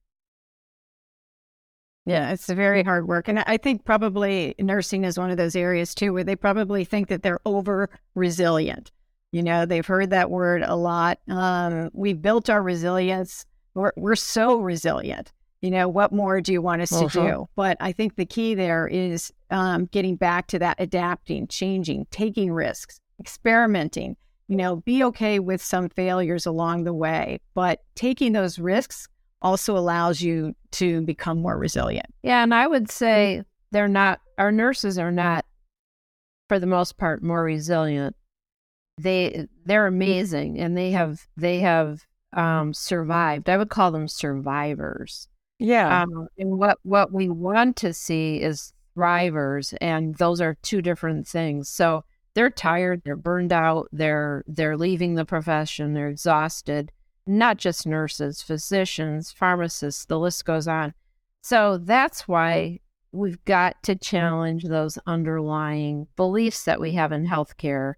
Yeah, 2.05 2.31
it's 2.31 2.47
very 2.47 2.83
hard 2.83 3.05
work. 3.07 3.27
And 3.27 3.39
I 3.39 3.57
think 3.57 3.83
probably 3.83 4.55
nursing 4.59 5.03
is 5.03 5.19
one 5.19 5.29
of 5.29 5.35
those 5.35 5.57
areas 5.57 5.93
too 5.93 6.13
where 6.13 6.23
they 6.23 6.37
probably 6.37 6.85
think 6.85 7.09
that 7.09 7.21
they're 7.21 7.41
over 7.45 7.89
resilient. 8.15 8.91
You 9.33 9.43
know, 9.43 9.65
they've 9.65 9.85
heard 9.85 10.11
that 10.11 10.31
word 10.31 10.63
a 10.65 10.77
lot. 10.77 11.19
Um, 11.27 11.89
we've 11.91 12.21
built 12.21 12.49
our 12.49 12.63
resilience. 12.63 13.45
We're, 13.73 13.91
we're 13.97 14.15
so 14.15 14.57
resilient. 14.59 15.33
You 15.61 15.71
know, 15.71 15.87
what 15.87 16.11
more 16.11 16.39
do 16.39 16.53
you 16.53 16.61
want 16.61 16.83
us 16.83 16.91
uh-huh. 16.91 17.09
to 17.09 17.19
do? 17.19 17.49
But 17.55 17.77
I 17.79 17.91
think 17.91 18.15
the 18.15 18.25
key 18.25 18.53
there 18.53 18.87
is 18.87 19.33
um, 19.49 19.85
getting 19.85 20.15
back 20.15 20.47
to 20.47 20.59
that 20.59 20.77
adapting, 20.79 21.47
changing, 21.47 22.05
taking 22.11 22.51
risks, 22.51 22.99
experimenting. 23.19 24.17
You 24.47 24.55
know, 24.55 24.77
be 24.77 25.03
okay 25.03 25.39
with 25.39 25.61
some 25.61 25.89
failures 25.89 26.45
along 26.45 26.83
the 26.83 26.93
way, 26.93 27.41
but 27.53 27.81
taking 27.95 28.33
those 28.33 28.59
risks 28.59 29.07
also 29.41 29.77
allows 29.77 30.21
you 30.21 30.55
to 30.71 31.01
become 31.01 31.41
more 31.41 31.57
resilient. 31.57 32.07
Yeah. 32.23 32.43
And 32.43 32.53
I 32.53 32.65
would 32.67 32.89
say 32.89 33.43
they're 33.71 33.87
not, 33.87 34.21
our 34.37 34.51
nurses 34.51 34.97
are 34.97 35.11
not, 35.11 35.45
for 36.47 36.59
the 36.59 36.65
most 36.65 36.97
part, 36.97 37.21
more 37.21 37.43
resilient. 37.43 38.15
They, 38.99 39.47
they're 39.65 39.87
amazing 39.87 40.59
and 40.59 40.77
they 40.77 40.91
have, 40.91 41.27
they 41.35 41.59
have 41.59 42.05
um, 42.33 42.73
survived. 42.73 43.49
I 43.49 43.57
would 43.57 43.69
call 43.69 43.91
them 43.91 44.07
survivors. 44.07 45.27
Yeah. 45.59 46.03
Um, 46.03 46.27
and 46.37 46.57
what, 46.57 46.79
what 46.83 47.11
we 47.11 47.29
want 47.29 47.75
to 47.77 47.93
see 47.93 48.41
is 48.41 48.73
thrivers. 48.95 49.75
And 49.81 50.15
those 50.15 50.41
are 50.41 50.57
two 50.61 50.81
different 50.81 51.27
things. 51.27 51.69
So 51.69 52.03
they're 52.33 52.49
tired, 52.49 53.01
they're 53.03 53.15
burned 53.15 53.51
out, 53.51 53.87
they're, 53.91 54.43
they're 54.47 54.77
leaving 54.77 55.15
the 55.15 55.25
profession, 55.25 55.93
they're 55.93 56.09
exhausted 56.09 56.91
not 57.27 57.57
just 57.57 57.85
nurses, 57.85 58.41
physicians, 58.41 59.31
pharmacists, 59.31 60.05
the 60.05 60.17
list 60.17 60.45
goes 60.45 60.67
on. 60.67 60.93
So 61.41 61.77
that's 61.77 62.27
why 62.27 62.79
we've 63.11 63.43
got 63.45 63.81
to 63.83 63.95
challenge 63.95 64.63
those 64.63 64.97
underlying 65.05 66.07
beliefs 66.15 66.63
that 66.63 66.79
we 66.79 66.93
have 66.93 67.11
in 67.11 67.27
healthcare 67.27 67.95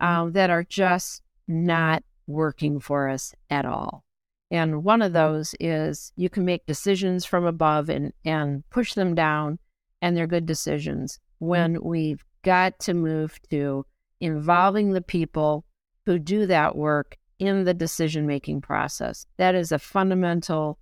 um, 0.00 0.32
that 0.32 0.50
are 0.50 0.64
just 0.64 1.22
not 1.46 2.02
working 2.26 2.80
for 2.80 3.08
us 3.08 3.34
at 3.50 3.66
all. 3.66 4.04
And 4.50 4.82
one 4.84 5.02
of 5.02 5.12
mm-hmm. 5.12 5.34
those 5.34 5.54
is 5.60 6.12
you 6.16 6.28
can 6.28 6.44
make 6.44 6.66
decisions 6.66 7.24
from 7.24 7.44
above 7.44 7.88
and, 7.88 8.12
and 8.24 8.68
push 8.70 8.94
them 8.94 9.14
down, 9.14 9.58
and 10.02 10.16
they're 10.16 10.26
good 10.26 10.46
decisions. 10.46 11.18
Mm-hmm. 11.42 11.46
When 11.46 11.82
we've 11.82 12.24
got 12.42 12.78
to 12.80 12.94
move 12.94 13.38
to 13.50 13.84
involving 14.20 14.92
the 14.92 15.02
people 15.02 15.64
who 16.06 16.18
do 16.18 16.46
that 16.46 16.76
work 16.76 17.16
in 17.38 17.64
the 17.64 17.74
decision 17.74 18.26
making 18.26 18.60
process. 18.60 19.26
That 19.38 19.54
is 19.54 19.72
a 19.72 19.78
fundamental 19.78 20.78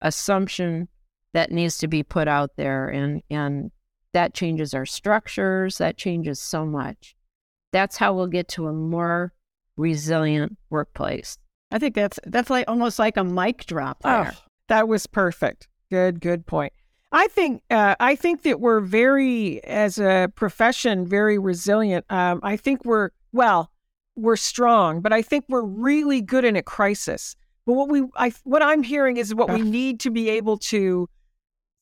assumption 0.00 0.88
that 1.32 1.52
needs 1.52 1.78
to 1.78 1.88
be 1.88 2.02
put 2.02 2.28
out 2.28 2.56
there 2.56 2.88
and 2.88 3.22
and 3.30 3.70
that 4.12 4.34
changes 4.34 4.72
our 4.72 4.86
structures, 4.86 5.78
that 5.78 5.98
changes 5.98 6.40
so 6.40 6.64
much. 6.64 7.14
That's 7.72 7.98
how 7.98 8.14
we'll 8.14 8.28
get 8.28 8.48
to 8.48 8.66
a 8.66 8.72
more 8.72 9.34
resilient 9.76 10.56
workplace. 10.70 11.36
I 11.70 11.78
think 11.78 11.94
that's 11.94 12.18
that's 12.24 12.50
like 12.50 12.64
almost 12.68 12.98
like 12.98 13.16
a 13.16 13.24
mic 13.24 13.66
drop 13.66 14.02
there. 14.02 14.32
Oh, 14.32 14.38
that 14.68 14.88
was 14.88 15.06
perfect. 15.06 15.68
Good, 15.90 16.20
good 16.20 16.46
point. 16.46 16.72
I 17.12 17.28
think 17.28 17.62
uh, 17.70 17.96
I 18.00 18.16
think 18.16 18.42
that 18.42 18.60
we're 18.60 18.80
very, 18.80 19.62
as 19.64 19.98
a 19.98 20.30
profession, 20.34 21.06
very 21.06 21.38
resilient. 21.38 22.04
Um, 22.10 22.40
I 22.42 22.56
think 22.56 22.84
we're 22.84 23.10
well 23.32 23.70
we're 24.16 24.36
strong, 24.36 25.00
but 25.00 25.12
I 25.12 25.22
think 25.22 25.44
we're 25.48 25.62
really 25.62 26.20
good 26.20 26.44
in 26.44 26.56
a 26.56 26.62
crisis. 26.62 27.36
But 27.66 27.74
what 27.74 27.88
we, 27.88 28.04
I, 28.16 28.32
what 28.44 28.62
I'm 28.62 28.82
hearing 28.82 29.16
is 29.18 29.34
what 29.34 29.50
we 29.52 29.60
need 29.60 30.00
to 30.00 30.10
be 30.10 30.30
able 30.30 30.56
to 30.58 31.08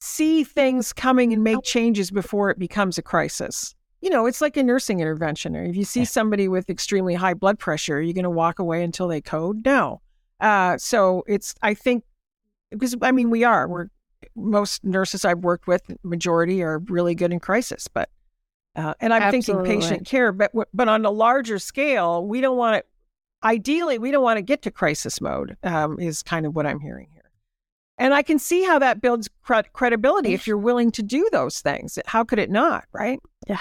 see 0.00 0.44
things 0.44 0.92
coming 0.92 1.32
and 1.32 1.44
make 1.44 1.62
changes 1.62 2.10
before 2.10 2.50
it 2.50 2.58
becomes 2.58 2.98
a 2.98 3.02
crisis. 3.02 3.74
You 4.04 4.10
know, 4.10 4.26
it's 4.26 4.42
like 4.42 4.58
a 4.58 4.62
nursing 4.62 5.00
intervention. 5.00 5.54
If 5.54 5.76
you 5.76 5.84
see 5.84 6.04
somebody 6.04 6.46
with 6.46 6.68
extremely 6.68 7.14
high 7.14 7.32
blood 7.32 7.58
pressure, 7.58 7.96
are 7.96 8.02
you 8.02 8.12
going 8.12 8.24
to 8.24 8.30
walk 8.30 8.58
away 8.58 8.84
until 8.84 9.08
they 9.08 9.22
code? 9.22 9.64
No. 9.64 10.02
Uh, 10.40 10.76
so 10.76 11.24
it's 11.26 11.54
I 11.62 11.72
think 11.72 12.04
because 12.70 12.94
I 13.00 13.12
mean 13.12 13.30
we 13.30 13.44
are 13.44 13.66
we're 13.66 13.88
most 14.36 14.84
nurses 14.84 15.24
I've 15.24 15.38
worked 15.38 15.66
with 15.66 15.82
majority 16.02 16.62
are 16.62 16.80
really 16.80 17.14
good 17.14 17.32
in 17.32 17.40
crisis, 17.40 17.88
but 17.88 18.10
uh, 18.76 18.92
and 19.00 19.14
I'm 19.14 19.22
Absolutely. 19.22 19.70
thinking 19.70 19.80
patient 19.80 20.06
care, 20.06 20.32
but 20.32 20.52
but 20.74 20.86
on 20.86 21.06
a 21.06 21.10
larger 21.10 21.58
scale, 21.58 22.26
we 22.26 22.42
don't 22.42 22.58
want 22.58 22.82
to. 22.82 23.48
Ideally, 23.48 23.98
we 23.98 24.10
don't 24.10 24.22
want 24.22 24.36
to 24.36 24.42
get 24.42 24.60
to 24.62 24.70
crisis 24.70 25.18
mode. 25.18 25.56
Um, 25.62 25.98
is 25.98 26.22
kind 26.22 26.44
of 26.44 26.54
what 26.54 26.66
I'm 26.66 26.80
hearing 26.80 27.08
here, 27.12 27.30
and 27.96 28.12
I 28.12 28.22
can 28.22 28.38
see 28.38 28.64
how 28.64 28.78
that 28.80 29.00
builds 29.00 29.30
cred- 29.46 29.72
credibility 29.72 30.34
if 30.34 30.46
you're 30.46 30.58
willing 30.58 30.90
to 30.92 31.02
do 31.02 31.26
those 31.32 31.60
things. 31.60 31.98
How 32.04 32.22
could 32.24 32.38
it 32.38 32.50
not? 32.50 32.84
Right? 32.92 33.20
Yeah, 33.46 33.60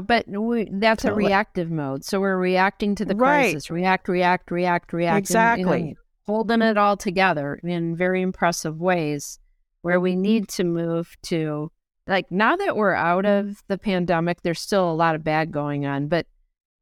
but 0.00 0.26
we, 0.28 0.68
that's 0.72 1.04
a 1.04 1.12
reactive 1.12 1.70
mode. 1.70 2.04
So 2.04 2.20
we're 2.20 2.38
reacting 2.38 2.94
to 2.96 3.04
the 3.04 3.14
crisis. 3.14 3.70
Right. 3.70 3.76
React, 3.76 4.08
react, 4.08 4.50
react, 4.50 4.92
react. 4.92 5.30
and, 5.30 5.58
you 5.58 5.66
know, 5.66 5.72
Exactly. 5.72 5.96
holding 6.26 6.62
it 6.62 6.78
all 6.78 6.96
together 6.96 7.60
in 7.62 7.94
very 7.96 8.22
impressive 8.22 8.80
ways 8.80 9.38
where 9.82 10.00
we 10.00 10.12
mm-hmm. 10.12 10.22
need 10.22 10.48
to 10.48 10.64
move 10.64 11.16
to 11.22 11.70
like 12.06 12.30
now 12.30 12.56
that 12.56 12.76
we're 12.76 12.94
out 12.94 13.26
of 13.26 13.62
the 13.68 13.78
pandemic 13.78 14.42
there's 14.42 14.60
still 14.60 14.90
a 14.90 14.94
lot 14.94 15.14
of 15.14 15.22
bad 15.22 15.52
going 15.52 15.86
on 15.86 16.08
but 16.08 16.26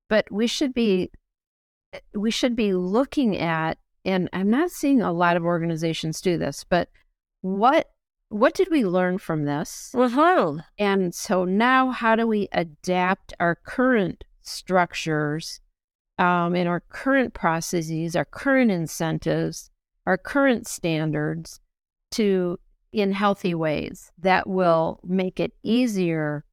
but 0.08 0.26
we 0.30 0.46
should 0.46 0.72
be 0.72 1.10
eh, 1.92 1.98
we 2.14 2.30
should 2.30 2.56
be 2.56 2.72
looking 2.72 3.36
at 3.36 3.78
and 4.04 4.28
I'm 4.32 4.50
not 4.50 4.70
seeing 4.70 5.02
a 5.02 5.12
lot 5.12 5.36
of 5.36 5.44
organizations 5.44 6.20
do 6.20 6.38
this 6.38 6.64
but 6.64 6.88
what 7.42 7.90
what 8.28 8.54
did 8.54 8.68
we 8.70 8.84
learn 8.84 9.18
from 9.18 9.44
this? 9.44 9.90
And 10.78 11.14
so 11.14 11.44
now, 11.44 11.90
how 11.90 12.16
do 12.16 12.26
we 12.26 12.48
adapt 12.52 13.32
our 13.38 13.54
current 13.54 14.24
structures 14.42 15.60
um, 16.18 16.54
and 16.54 16.68
our 16.68 16.80
current 16.80 17.34
processes, 17.34 18.16
our 18.16 18.24
current 18.24 18.70
incentives, 18.70 19.70
our 20.06 20.18
current 20.18 20.66
standards 20.66 21.60
to 22.12 22.58
in 22.92 23.12
healthy 23.12 23.54
ways 23.54 24.10
that 24.18 24.48
will 24.48 25.00
make 25.04 25.38
it 25.38 25.52
easier 25.62 26.44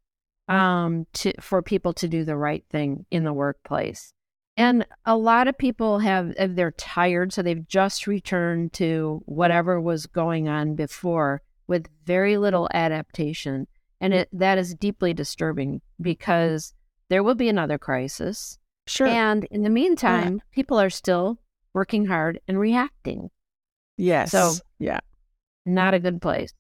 um, 0.49 1.05
to 1.13 1.31
for 1.39 1.61
people 1.61 1.93
to 1.93 2.07
do 2.07 2.25
the 2.25 2.35
right 2.35 2.65
thing 2.69 3.05
in 3.11 3.23
the 3.23 3.33
workplace. 3.33 4.13
And 4.57 4.85
a 5.05 5.17
lot 5.17 5.47
of 5.47 5.57
people 5.57 5.99
have 5.99 6.33
they're 6.37 6.71
tired, 6.71 7.33
so 7.33 7.41
they've 7.41 7.67
just 7.67 8.05
returned 8.05 8.73
to 8.73 9.23
whatever 9.25 9.81
was 9.81 10.05
going 10.05 10.47
on 10.47 10.75
before 10.75 11.41
with 11.67 11.87
very 12.05 12.37
little 12.37 12.69
adaptation. 12.73 13.67
And 14.01 14.13
mm. 14.13 14.17
it, 14.17 14.29
that 14.33 14.57
is 14.57 14.75
deeply 14.75 15.13
disturbing 15.13 15.81
because 16.01 16.73
there 17.09 17.23
will 17.23 17.35
be 17.35 17.49
another 17.49 17.77
crisis. 17.77 18.57
Sure. 18.87 19.07
And 19.07 19.45
in 19.45 19.63
the 19.63 19.69
meantime, 19.69 20.41
people 20.51 20.79
are 20.79 20.89
still 20.89 21.39
working 21.73 22.05
hard 22.05 22.39
and 22.47 22.59
reacting. 22.59 23.29
yes. 23.97 24.31
so- 24.31 24.53
yeah. 24.79 24.99
Not 25.65 25.93
a 25.93 25.99
good 25.99 26.21
place. 26.21 26.53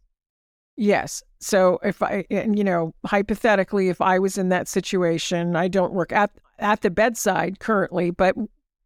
Yes. 0.75 1.21
So 1.39 1.77
if 1.83 2.01
I, 2.01 2.25
and 2.31 2.57
you 2.57 2.63
know, 2.63 2.93
hypothetically, 3.05 3.89
if 3.89 4.01
I 4.01 4.17
was 4.17 4.37
in 4.37 4.49
that 4.49 4.67
situation, 4.67 5.55
I 5.55 5.67
don't 5.67 5.93
work 5.93 6.11
at 6.11 6.31
at 6.59 6.81
the 6.81 6.89
bedside 6.89 7.59
currently, 7.59 8.11
but 8.11 8.35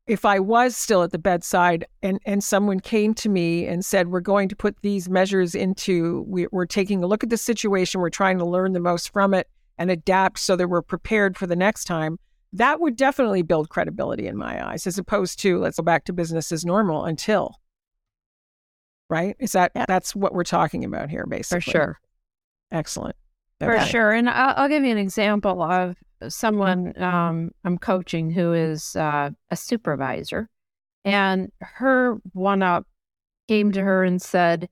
if 0.07 0.25
I 0.25 0.39
was 0.39 0.75
still 0.75 1.03
at 1.03 1.11
the 1.11 1.19
bedside 1.19 1.85
and 2.01 2.19
and 2.25 2.43
someone 2.43 2.79
came 2.79 3.13
to 3.15 3.29
me 3.29 3.67
and 3.67 3.83
said, 3.83 4.07
"We're 4.07 4.21
going 4.21 4.49
to 4.49 4.55
put 4.55 4.81
these 4.81 5.09
measures 5.09 5.53
into, 5.53 6.25
we, 6.27 6.47
we're 6.51 6.65
taking 6.65 7.03
a 7.03 7.07
look 7.07 7.23
at 7.23 7.29
the 7.29 7.37
situation, 7.37 8.01
we're 8.01 8.09
trying 8.09 8.37
to 8.39 8.45
learn 8.45 8.73
the 8.73 8.79
most 8.79 9.11
from 9.11 9.33
it 9.33 9.47
and 9.77 9.91
adapt 9.91 10.39
so 10.39 10.55
that 10.55 10.69
we're 10.69 10.81
prepared 10.81 11.37
for 11.37 11.45
the 11.45 11.55
next 11.55 11.85
time," 11.85 12.17
that 12.53 12.79
would 12.79 12.95
definitely 12.95 13.41
build 13.41 13.69
credibility 13.69 14.27
in 14.27 14.37
my 14.37 14.65
eyes, 14.65 14.87
as 14.87 14.97
opposed 14.97 15.39
to 15.39 15.59
let's 15.59 15.77
go 15.77 15.83
back 15.83 16.05
to 16.05 16.13
business 16.13 16.51
as 16.51 16.65
normal 16.65 17.05
until. 17.05 17.55
Right? 19.09 19.35
Is 19.39 19.51
that 19.51 19.71
that's 19.73 20.15
what 20.15 20.33
we're 20.33 20.43
talking 20.43 20.83
about 20.83 21.09
here, 21.09 21.25
basically? 21.27 21.61
For 21.61 21.71
sure. 21.71 21.99
Excellent. 22.71 23.15
For 23.59 23.75
Okay. 23.77 23.85
sure. 23.85 24.11
And 24.13 24.29
I'll, 24.29 24.53
I'll 24.57 24.69
give 24.69 24.83
you 24.83 24.91
an 24.91 24.97
example 24.97 25.61
of 25.63 25.95
someone 26.29 26.93
um, 27.01 27.51
I'm 27.63 27.77
coaching 27.77 28.31
who 28.31 28.53
is 28.53 28.95
uh, 28.95 29.31
a 29.49 29.55
supervisor. 29.55 30.49
And 31.05 31.51
her 31.61 32.15
one 32.33 32.61
up 32.61 32.85
came 33.47 33.71
to 33.71 33.81
her 33.81 34.03
and 34.03 34.21
said, 34.21 34.69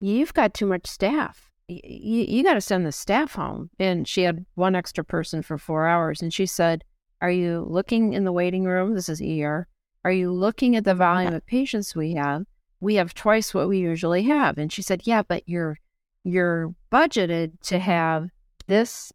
You've 0.00 0.32
got 0.34 0.54
too 0.54 0.66
much 0.66 0.86
staff. 0.86 1.50
Y- 1.68 1.80
You, 1.84 2.24
you 2.28 2.42
got 2.44 2.54
to 2.54 2.60
send 2.60 2.86
the 2.86 2.92
staff 2.92 3.34
home. 3.34 3.70
And 3.78 4.06
she 4.08 4.22
had 4.22 4.46
one 4.54 4.74
extra 4.74 5.04
person 5.04 5.42
for 5.42 5.58
four 5.58 5.86
hours. 5.86 6.22
And 6.22 6.32
she 6.32 6.46
said, 6.46 6.84
Are 7.20 7.30
you 7.30 7.66
looking 7.68 8.12
in 8.14 8.24
the 8.24 8.32
waiting 8.32 8.64
room? 8.64 8.94
This 8.94 9.08
is 9.08 9.20
ER. 9.20 9.66
Are 10.04 10.12
you 10.12 10.32
looking 10.32 10.74
at 10.76 10.84
the 10.84 10.94
volume 10.94 11.34
of 11.34 11.44
patients 11.46 11.94
we 11.94 12.14
have? 12.14 12.44
We 12.80 12.94
have 12.94 13.12
twice 13.12 13.52
what 13.52 13.68
we 13.68 13.78
usually 13.78 14.22
have. 14.24 14.56
And 14.58 14.72
she 14.72 14.82
said, 14.82 15.02
Yeah, 15.04 15.22
but 15.22 15.42
you're 15.46 15.78
you're 16.24 16.74
budgeted 16.92 17.52
to 17.62 17.78
have 17.78 18.28
this 18.66 19.12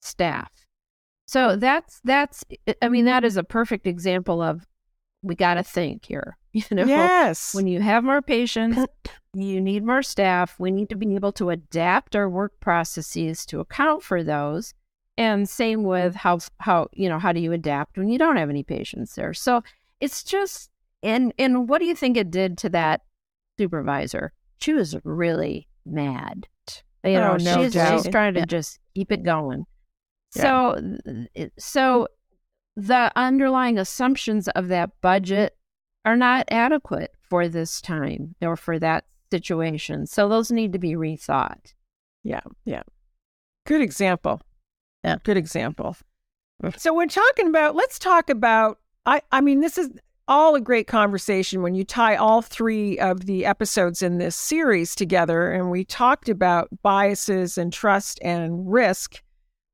staff. 0.00 0.50
So 1.26 1.56
that's 1.56 2.00
that's 2.04 2.44
I 2.82 2.88
mean 2.88 3.04
that 3.04 3.18
mm-hmm. 3.18 3.26
is 3.26 3.36
a 3.36 3.44
perfect 3.44 3.86
example 3.86 4.42
of 4.42 4.66
we 5.22 5.34
got 5.34 5.54
to 5.54 5.62
think 5.62 6.04
here. 6.04 6.36
You 6.52 6.64
know, 6.72 6.84
Yes. 6.84 7.54
when 7.54 7.68
you 7.68 7.80
have 7.80 8.02
more 8.02 8.20
patients, 8.20 8.76
you 9.34 9.60
need 9.60 9.84
more 9.84 10.02
staff. 10.02 10.58
We 10.58 10.72
need 10.72 10.88
to 10.88 10.96
be 10.96 11.14
able 11.14 11.30
to 11.34 11.50
adapt 11.50 12.16
our 12.16 12.28
work 12.28 12.58
processes 12.58 13.46
to 13.46 13.60
account 13.60 14.02
for 14.02 14.24
those. 14.24 14.74
And 15.16 15.48
same 15.48 15.84
with 15.84 16.16
how 16.16 16.40
how 16.58 16.88
you 16.92 17.08
know 17.08 17.20
how 17.20 17.32
do 17.32 17.38
you 17.38 17.52
adapt 17.52 17.96
when 17.96 18.08
you 18.08 18.18
don't 18.18 18.36
have 18.36 18.50
any 18.50 18.64
patients 18.64 19.14
there? 19.14 19.32
So 19.32 19.62
it's 20.00 20.24
just 20.24 20.70
and 21.04 21.32
and 21.38 21.68
what 21.68 21.78
do 21.78 21.84
you 21.84 21.94
think 21.94 22.16
it 22.16 22.32
did 22.32 22.58
to 22.58 22.68
that 22.70 23.02
supervisor? 23.56 24.32
She 24.58 24.72
was 24.72 24.96
really 25.04 25.68
mad. 25.84 26.46
You 27.04 27.12
oh, 27.12 27.20
know, 27.20 27.32
Oh, 27.32 27.36
no 27.36 27.62
she's 27.62 27.72
doubt. 27.72 28.02
she's 28.02 28.10
trying 28.10 28.34
to 28.34 28.46
just 28.46 28.78
keep 28.94 29.10
it 29.10 29.22
going. 29.22 29.64
Yeah. 30.34 30.42
So 30.42 30.96
so 31.58 32.08
the 32.76 33.10
underlying 33.16 33.78
assumptions 33.78 34.48
of 34.48 34.68
that 34.68 34.90
budget 35.00 35.56
are 36.04 36.16
not 36.16 36.46
adequate 36.50 37.12
for 37.22 37.48
this 37.48 37.80
time 37.80 38.34
or 38.40 38.56
for 38.56 38.78
that 38.78 39.04
situation. 39.30 40.06
So 40.06 40.28
those 40.28 40.50
need 40.50 40.72
to 40.72 40.78
be 40.78 40.92
rethought. 40.92 41.74
Yeah, 42.22 42.40
yeah. 42.64 42.82
Good 43.66 43.80
example. 43.80 44.40
Yeah. 45.04 45.16
Good 45.24 45.36
example. 45.36 45.96
So 46.76 46.94
we're 46.94 47.06
talking 47.06 47.48
about 47.48 47.74
let's 47.74 47.98
talk 47.98 48.28
about 48.28 48.78
I 49.06 49.22
I 49.32 49.40
mean 49.40 49.60
this 49.60 49.78
is 49.78 49.88
all 50.30 50.54
a 50.54 50.60
great 50.60 50.86
conversation 50.86 51.60
when 51.60 51.74
you 51.74 51.82
tie 51.82 52.14
all 52.14 52.40
three 52.40 52.96
of 53.00 53.26
the 53.26 53.44
episodes 53.44 54.00
in 54.00 54.18
this 54.18 54.36
series 54.36 54.94
together 54.94 55.50
and 55.50 55.72
we 55.72 55.84
talked 55.84 56.28
about 56.28 56.68
biases 56.82 57.58
and 57.58 57.72
trust 57.72 58.20
and 58.22 58.70
risk 58.70 59.24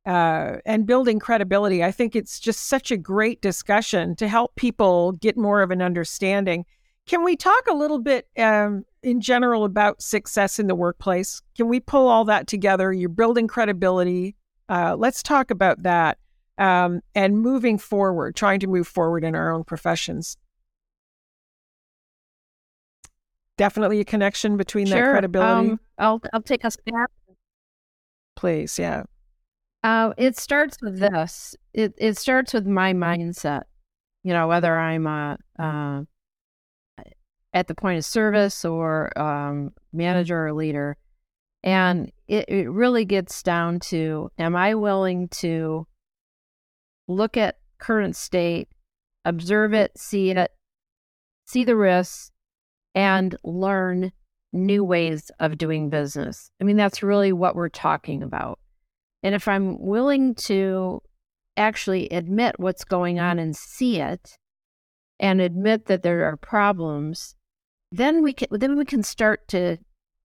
uh, 0.06 0.56
and 0.64 0.86
building 0.86 1.18
credibility. 1.18 1.84
I 1.84 1.92
think 1.92 2.16
it's 2.16 2.40
just 2.40 2.68
such 2.68 2.90
a 2.90 2.96
great 2.96 3.42
discussion 3.42 4.16
to 4.16 4.28
help 4.28 4.56
people 4.56 5.12
get 5.12 5.36
more 5.36 5.60
of 5.60 5.70
an 5.70 5.82
understanding. 5.82 6.64
Can 7.06 7.22
we 7.22 7.36
talk 7.36 7.66
a 7.68 7.74
little 7.74 7.98
bit 7.98 8.26
um, 8.38 8.86
in 9.02 9.20
general 9.20 9.64
about 9.64 10.00
success 10.00 10.58
in 10.58 10.68
the 10.68 10.74
workplace? 10.74 11.42
Can 11.54 11.68
we 11.68 11.80
pull 11.80 12.08
all 12.08 12.24
that 12.24 12.46
together? 12.46 12.94
You're 12.94 13.10
building 13.10 13.46
credibility. 13.46 14.36
Uh, 14.70 14.96
let's 14.96 15.22
talk 15.22 15.50
about 15.50 15.82
that 15.82 16.16
um, 16.56 17.02
and 17.14 17.38
moving 17.38 17.76
forward, 17.76 18.36
trying 18.36 18.60
to 18.60 18.66
move 18.66 18.88
forward 18.88 19.22
in 19.22 19.34
our 19.34 19.52
own 19.52 19.62
professions. 19.62 20.38
Definitely 23.58 24.00
a 24.00 24.04
connection 24.04 24.56
between 24.56 24.88
that 24.90 25.02
credibility. 25.02 25.70
Um, 25.70 25.80
I'll 25.98 26.20
I'll 26.32 26.42
take 26.42 26.64
a 26.64 26.70
step. 26.70 27.10
Please, 28.36 28.78
yeah. 28.78 29.04
Uh, 29.82 30.12
it 30.18 30.36
starts 30.36 30.76
with 30.82 30.98
this. 30.98 31.54
It 31.72 31.94
it 31.96 32.18
starts 32.18 32.52
with 32.52 32.66
my 32.66 32.92
mindset. 32.92 33.62
You 34.24 34.32
know, 34.32 34.48
whether 34.48 34.76
I'm 34.76 35.06
uh, 35.06 35.36
uh, 35.58 36.02
at 37.54 37.68
the 37.68 37.74
point 37.74 37.98
of 37.98 38.04
service 38.04 38.64
or 38.64 39.16
um, 39.18 39.72
manager 39.92 40.46
or 40.46 40.52
leader, 40.52 40.96
and 41.62 42.12
it, 42.28 42.48
it 42.48 42.68
really 42.68 43.04
gets 43.04 43.42
down 43.42 43.80
to: 43.80 44.30
Am 44.38 44.54
I 44.54 44.74
willing 44.74 45.28
to 45.28 45.86
look 47.08 47.36
at 47.36 47.58
current 47.78 48.16
state, 48.16 48.68
observe 49.24 49.72
it, 49.72 49.92
see 49.96 50.30
it, 50.30 50.50
see 51.46 51.64
the 51.64 51.76
risks, 51.76 52.32
and 52.96 53.36
learn 53.44 54.10
new 54.52 54.82
ways 54.82 55.30
of 55.38 55.58
doing 55.58 55.88
business? 55.90 56.50
I 56.60 56.64
mean, 56.64 56.76
that's 56.76 57.04
really 57.04 57.32
what 57.32 57.54
we're 57.54 57.68
talking 57.68 58.24
about. 58.24 58.58
And 59.22 59.34
if 59.34 59.46
I'm 59.46 59.78
willing 59.80 60.34
to 60.46 61.02
actually 61.56 62.08
admit 62.08 62.58
what's 62.58 62.84
going 62.84 63.20
on 63.20 63.38
and 63.38 63.54
see 63.56 64.00
it 64.00 64.38
and 65.20 65.40
admit 65.40 65.86
that 65.86 66.02
there 66.02 66.24
are 66.24 66.36
problems, 66.36 67.34
then 67.92 68.22
we 68.22 68.32
can 68.32 68.48
then 68.50 68.76
we 68.76 68.84
can 68.84 69.02
start 69.02 69.46
to 69.48 69.78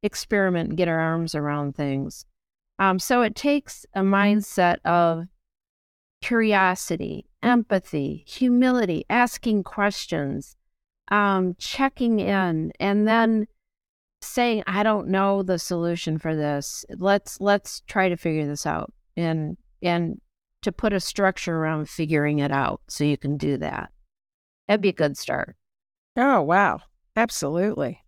experiment 0.04 0.70
and 0.70 0.78
get 0.78 0.88
our 0.88 1.00
arms 1.00 1.36
around 1.36 1.76
things. 1.76 2.26
Um, 2.80 3.00
so 3.00 3.22
it 3.22 3.36
takes 3.36 3.86
a 3.94 4.02
mindset 4.02 4.78
of 4.84 5.26
curiosity, 6.22 7.28
empathy, 7.44 8.24
humility, 8.28 9.06
asking 9.10 9.64
questions, 9.64 10.56
um, 11.12 11.56
checking 11.60 12.20
in 12.20 12.72
and 12.80 13.08
then 13.08 13.48
saying, 14.22 14.64
I 14.66 14.82
don't 14.82 15.10
know 15.10 15.44
the 15.44 15.60
solution 15.60 16.18
for 16.18 16.36
this. 16.36 16.86
Let's 16.98 17.40
let's 17.40 17.82
try 17.88 18.10
to 18.10 18.18
figure 18.18 18.48
this 18.48 18.66
out. 18.66 18.92
And 19.16 19.58
and 19.84 20.20
to 20.62 20.72
put 20.72 20.94
a 20.94 21.00
structure 21.00 21.58
around 21.58 21.90
figuring 21.90 22.40
it 22.40 22.52
out 22.52 22.82
so 22.88 23.04
you 23.04 23.18
can 23.18 23.38
do 23.38 23.58
that. 23.58 23.92
That'd 24.68 24.82
be 24.82 24.90
a 24.90 24.94
good 24.94 25.18
start. 25.18 25.56
Oh, 26.16 26.42
wow. 26.42 26.82
Absolutely. 27.16 28.02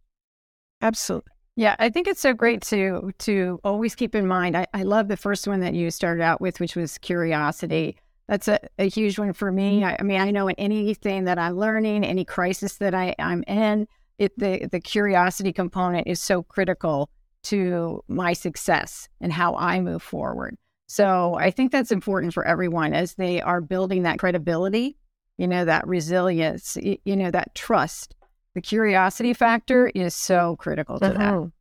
Absolutely. 0.81 1.31
Yeah, 1.55 1.75
I 1.77 1.89
think 1.89 2.07
it's 2.07 2.21
so 2.21 2.33
great 2.33 2.61
to 2.63 3.11
to 3.19 3.59
always 3.63 3.95
keep 3.95 4.15
in 4.15 4.25
mind. 4.25 4.57
I, 4.57 4.65
I 4.73 4.83
love 4.83 5.07
the 5.07 5.17
first 5.17 5.47
one 5.47 5.59
that 5.59 5.75
you 5.75 5.91
started 5.91 6.23
out 6.23 6.41
with, 6.41 6.59
which 6.59 6.75
was 6.75 6.97
curiosity. 6.97 7.97
That's 8.27 8.47
a, 8.47 8.59
a 8.79 8.87
huge 8.87 9.19
one 9.19 9.33
for 9.33 9.51
me. 9.51 9.83
I, 9.83 9.97
I 9.99 10.03
mean, 10.03 10.19
I 10.19 10.31
know 10.31 10.47
in 10.47 10.55
anything 10.55 11.25
that 11.25 11.37
I'm 11.37 11.57
learning, 11.57 12.05
any 12.05 12.23
crisis 12.23 12.77
that 12.77 12.93
I, 12.93 13.15
I'm 13.19 13.43
in, 13.47 13.87
it, 14.17 14.37
the 14.37 14.67
the 14.71 14.79
curiosity 14.79 15.51
component 15.51 16.07
is 16.07 16.21
so 16.21 16.43
critical 16.43 17.09
to 17.43 18.03
my 18.07 18.33
success 18.33 19.09
and 19.19 19.33
how 19.33 19.55
I 19.55 19.81
move 19.81 20.01
forward. 20.01 20.57
So 20.87 21.35
I 21.35 21.51
think 21.51 21.71
that's 21.71 21.91
important 21.91 22.33
for 22.33 22.45
everyone 22.45 22.93
as 22.93 23.15
they 23.15 23.41
are 23.41 23.61
building 23.61 24.03
that 24.03 24.19
credibility, 24.19 24.97
you 25.37 25.47
know, 25.47 25.65
that 25.65 25.87
resilience, 25.87 26.77
you 26.81 27.15
know, 27.15 27.31
that 27.31 27.55
trust. 27.55 28.15
The 28.53 28.61
curiosity 28.61 29.33
factor 29.33 29.87
is 29.95 30.13
so 30.13 30.55
critical 30.57 30.99
to 30.99 31.05
uh-huh. 31.07 31.17
that. 31.17 31.51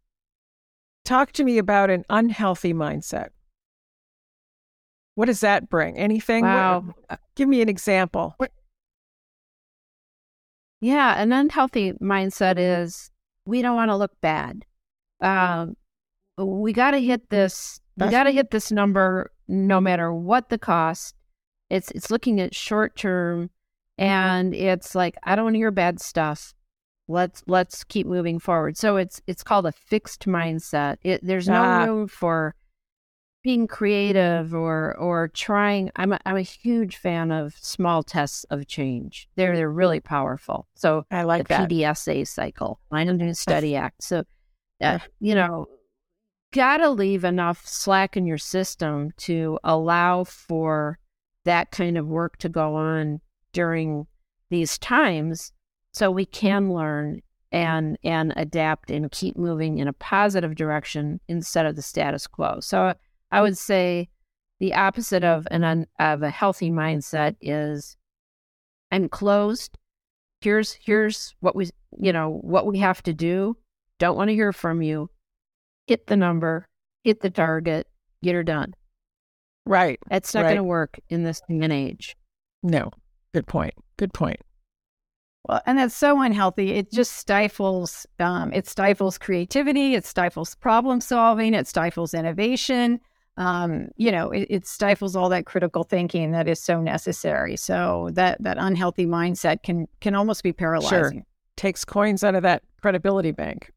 Talk 1.05 1.33
to 1.33 1.45
me 1.45 1.59
about 1.59 1.91
an 1.91 2.05
unhealthy 2.11 2.75
mindset. 2.75 3.31
What 5.15 5.27
does 5.27 5.41
that 5.41 5.69
bring? 5.69 5.99
Anything? 5.99 6.45
Wow. 6.45 6.95
What, 7.09 7.21
give 7.37 7.49
me 7.49 7.61
an 7.63 7.69
example. 7.69 8.35
What? 8.39 8.51
Yeah, 10.81 11.21
an 11.21 11.33
unhealthy 11.33 11.93
mindset 12.03 12.55
is 12.59 13.11
we 13.47 13.63
don't 13.63 13.77
want 13.77 13.91
to 13.91 13.97
look 13.97 14.13
bad. 14.21 14.65
Um, 15.21 15.77
we 16.39 16.73
got 16.73 16.93
to 16.93 16.99
hit 16.99 17.31
this 17.31 17.81
we 17.97 18.09
got 18.09 18.25
to 18.25 18.31
hit 18.31 18.51
this 18.51 18.73
number 18.73 19.31
no 19.49 19.81
matter 19.81 20.13
what 20.13 20.49
the 20.49 20.59
cost. 20.59 21.15
It's 21.71 21.91
it's 21.93 22.11
looking 22.11 22.41
at 22.41 22.55
short 22.55 22.97
term, 22.97 23.51
and 23.99 24.55
it's 24.55 24.95
like 24.95 25.17
I 25.23 25.35
don't 25.35 25.45
want 25.45 25.55
to 25.55 25.59
hear 25.59 25.71
bad 25.71 26.01
stuff. 26.01 26.55
Let's 27.09 27.43
let's 27.47 27.85
keep 27.85 28.07
moving 28.07 28.39
forward. 28.39 28.77
So 28.77 28.97
it's 28.97 29.21
it's 29.27 29.43
called 29.43 29.67
a 29.67 29.73
fixed 29.73 30.27
mindset. 30.27 30.97
It, 31.03 31.21
there's 31.23 31.49
no 31.49 31.63
ah. 31.63 31.85
room 31.85 32.09
for 32.09 32.55
being 33.43 33.67
creative 33.67 34.55
or 34.55 34.97
or 34.97 35.29
trying. 35.29 35.91
I'm 35.97 36.13
a, 36.13 36.21
I'm 36.25 36.37
a 36.37 36.43
huge 36.43 36.97
fan 36.97 37.31
of 37.31 37.55
small 37.61 38.03
tests 38.03 38.45
of 38.45 38.67
change. 38.67 39.29
They're 39.37 39.57
they're 39.57 39.71
really 39.71 40.01
powerful. 40.01 40.67
So 40.75 41.05
I 41.11 41.25
like 41.25 41.49
the 41.49 41.55
that. 41.55 41.71
PDSA 41.71 42.27
cycle, 42.27 42.81
Plan 42.89 43.19
Do 43.19 43.35
Study 43.35 43.77
Act. 43.77 44.03
So 44.03 44.25
uh, 44.81 44.99
you 45.21 45.35
know 45.35 45.67
got 46.53 46.79
to 46.79 46.91
leave 46.91 47.25
enough 47.25 47.67
slack 47.67 48.17
in 48.17 48.27
your 48.27 48.39
system 48.39 49.11
to 49.17 49.59
allow 49.65 50.23
for 50.23 50.99
that 51.45 51.71
kind 51.71 51.97
of 51.99 52.07
work 52.07 52.37
to 52.37 52.49
go 52.49 52.75
on 52.75 53.21
during 53.53 54.07
these 54.51 54.79
times 54.79 55.53
so 55.93 56.11
we 56.11 56.27
can 56.27 56.73
learn 56.73 57.21
and 57.51 57.99
and 58.05 58.33
adapt 58.37 58.91
and 58.91 59.11
keep 59.11 59.37
moving 59.37 59.79
in 59.79 59.89
a 59.89 59.93
positive 59.95 60.55
direction 60.55 61.21
instead 61.29 61.67
of 61.67 61.77
the 61.77 61.83
status 61.83 62.27
quo. 62.27 62.59
So 62.61 62.95
I 63.33 63.43
would 63.43 63.59
say 63.59 64.09
the 64.61 64.75
opposite 64.75 65.25
of 65.25 65.49
an 65.51 65.65
un, 65.65 65.87
of 65.99 66.23
a 66.23 66.31
healthy 66.31 66.71
mindset 66.71 67.35
is 67.41 67.97
I'm 68.93 69.09
closed. 69.09 69.77
Here's 70.41 70.73
here's 70.75 71.35
what 71.41 71.57
we 71.57 71.71
you 71.99 72.13
know 72.13 72.39
what 72.43 72.67
we 72.67 72.79
have 72.79 73.03
to 73.05 73.13
do. 73.13 73.57
Don't 73.99 74.17
want 74.17 74.29
to 74.29 74.35
hear 74.35 74.53
from 74.53 74.83
you 74.83 75.09
hit 75.87 76.07
the 76.07 76.17
number, 76.17 76.69
hit 77.05 77.21
the 77.21 77.31
target, 77.31 77.87
get 78.23 78.35
her 78.35 78.43
done. 78.43 78.75
Right. 79.67 79.99
That's 80.09 80.35
not 80.35 80.43
right. 80.43 80.49
going 80.49 80.57
to 80.57 80.65
work 80.65 80.99
in 81.09 81.23
this 81.23 81.41
day 81.49 81.61
and 81.61 81.73
age. 81.73 82.17
No. 82.63 82.91
Good 83.33 83.47
point. 83.47 83.75
Good 83.97 84.13
point. 84.13 84.41
Well, 85.49 85.61
and 85.67 85.79
that's 85.79 85.97
so 85.97 86.21
unhealthy. 86.21 86.73
It 86.73 86.93
just 86.93 87.13
stifles. 87.13 88.07
Um, 88.19 88.53
it 88.53 88.67
stifles 88.67 89.19
creativity. 89.19 89.95
It 89.95 90.05
stifles 90.05 90.55
problem 90.55 91.01
solving. 91.01 91.55
It 91.55 91.67
stifles 91.67 92.15
innovation. 92.15 93.01
Um, 93.37 93.89
you 93.97 94.13
know, 94.13 94.31
it, 94.31 94.47
it, 94.51 94.67
stifles 94.67 95.17
all 95.17 95.31
that 95.31 95.47
critical 95.47 95.85
thinking 95.85 96.33
that 96.33 96.49
is 96.49 96.63
so 96.63 96.83
necessary. 96.83 97.57
So 97.57 98.11
that 98.13 98.43
that 98.43 98.59
unhealthy 98.59 99.07
mindset 99.07 99.63
can 99.63 99.87
can 100.01 100.15
almost 100.15 100.43
be 100.43 100.53
paralyzing. 100.53 101.19
Sure. 101.19 101.27
Takes 101.57 101.85
coins 101.85 102.23
out 102.23 102.35
of 102.35 102.43
that 102.43 102.63
credibility 102.83 103.31
bank. 103.31 103.73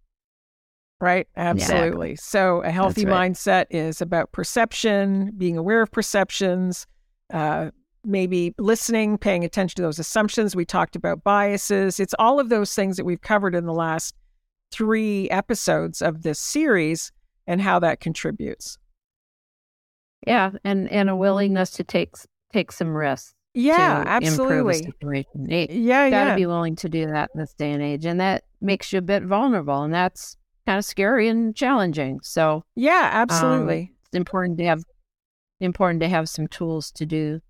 Right. 1.00 1.28
Absolutely. 1.38 2.12
Yeah. 2.12 2.16
So 2.20 2.62
a 2.64 2.72
healthy 2.72 3.06
right. 3.06 3.32
mindset 3.32 3.66
is 3.70 4.02
about 4.02 4.32
perception, 4.32 5.32
being 5.38 5.58
aware 5.58 5.82
of 5.82 5.92
perceptions, 5.92 6.88
uh, 7.34 7.72
maybe 8.06 8.54
listening, 8.58 9.18
paying 9.18 9.44
attention 9.44 9.76
to 9.78 9.82
those 9.82 10.00
assumptions. 10.00 10.56
We 10.56 10.66
talked 10.66 10.96
about 10.96 11.24
biases. 11.24 12.00
It's 12.00 12.16
all 12.20 12.40
of 12.40 12.50
those 12.50 12.74
things 12.74 12.98
that 12.98 13.06
we've 13.06 13.22
covered 13.22 13.56
in 13.56 13.66
the 13.66 13.74
last 13.74 14.16
three 14.72 15.30
episodes 15.30 16.02
of 16.02 16.24
this 16.24 16.40
series 16.40 17.12
and 17.48 17.62
how 17.62 17.80
that 17.80 18.00
contributes. 18.00 18.78
Yeah, 20.26 20.52
and 20.64 20.92
and 20.92 21.10
a 21.10 21.16
willingness 21.16 21.72
to 21.72 21.84
take 21.84 22.16
take 22.52 22.72
some 22.72 22.96
risks. 22.96 23.34
Yeah, 23.54 24.04
absolutely. 24.06 24.86
yeah, 25.72 26.10
got 26.10 26.24
to 26.26 26.30
yeah. 26.32 26.36
be 26.36 26.46
willing 26.46 26.76
to 26.78 26.90
do 26.90 27.08
that 27.08 27.30
in 27.34 27.40
this 27.40 27.54
day 27.54 27.72
and 27.72 27.82
age, 27.82 28.06
and 28.06 28.20
that 28.20 28.44
makes 28.60 28.92
you 28.92 29.00
a 29.00 29.02
bit 29.02 29.24
vulnerable, 29.24 29.82
and 29.84 29.94
that's 29.94 30.36
kind 30.66 30.78
of 30.78 30.86
scary 30.86 31.30
and 31.30 31.56
challenging. 31.56 32.20
So 32.22 32.64
yeah, 32.76 33.10
absolutely. 33.14 33.80
Um, 33.80 33.90
it's 34.06 34.16
important 34.16 34.58
to 34.58 34.66
have 34.66 34.84
important 35.60 36.02
to 36.02 36.10
have 36.10 36.28
some 36.28 36.48
tools 36.48 36.92
to 36.92 37.06
do 37.06 37.42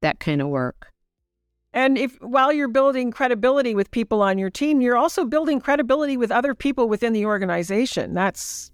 that 0.00 0.18
kind 0.20 0.40
of 0.40 0.48
work. 0.48 0.86
And 1.72 1.96
if 1.98 2.16
while 2.20 2.52
you're 2.52 2.68
building 2.68 3.12
credibility 3.12 3.74
with 3.74 3.90
people 3.90 4.22
on 4.22 4.38
your 4.38 4.50
team, 4.50 4.80
you're 4.80 4.96
also 4.96 5.24
building 5.24 5.60
credibility 5.60 6.16
with 6.16 6.30
other 6.30 6.54
people 6.54 6.88
within 6.88 7.12
the 7.12 7.26
organization. 7.26 8.14
That's 8.14 8.72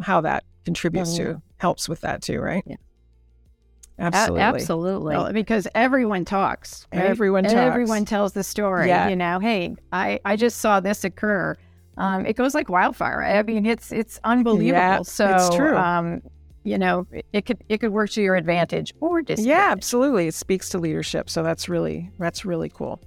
how 0.00 0.20
that 0.22 0.44
contributes 0.64 1.16
to 1.16 1.42
helps 1.64 1.88
with 1.88 2.00
that 2.02 2.22
too, 2.22 2.40
right? 2.40 2.62
Yeah. 2.66 2.76
Absolutely. 3.98 4.40
A- 4.40 4.44
absolutely. 4.44 5.16
Well, 5.16 5.32
because 5.32 5.68
everyone 5.74 6.24
talks. 6.24 6.86
Right? 6.92 7.04
Everyone 7.04 7.44
talks. 7.44 7.54
Everyone 7.54 8.04
tells 8.04 8.32
the 8.32 8.42
story. 8.42 8.88
Yeah. 8.88 9.08
You 9.08 9.16
know, 9.16 9.38
hey, 9.38 9.76
I, 9.92 10.20
I 10.24 10.36
just 10.36 10.58
saw 10.58 10.80
this 10.80 11.04
occur 11.04 11.56
um, 11.96 12.26
it 12.26 12.36
goes 12.36 12.54
like 12.54 12.68
wildfire. 12.68 13.22
I 13.22 13.42
mean, 13.42 13.66
it's 13.66 13.92
it's 13.92 14.18
unbelievable. 14.24 14.80
Yeah, 14.80 15.02
so 15.02 15.28
it's 15.28 15.54
true. 15.54 15.76
Um, 15.76 16.22
you 16.64 16.78
know, 16.78 17.06
it 17.32 17.46
could 17.46 17.62
it 17.68 17.78
could 17.78 17.92
work 17.92 18.10
to 18.10 18.22
your 18.22 18.36
advantage 18.36 18.94
or 19.00 19.22
disadvantage. 19.22 19.48
Yeah, 19.48 19.68
absolutely. 19.70 20.26
It 20.26 20.34
speaks 20.34 20.68
to 20.70 20.78
leadership, 20.78 21.30
so 21.30 21.42
that's 21.42 21.68
really 21.68 22.10
that's 22.18 22.44
really 22.44 22.68
cool. 22.68 23.00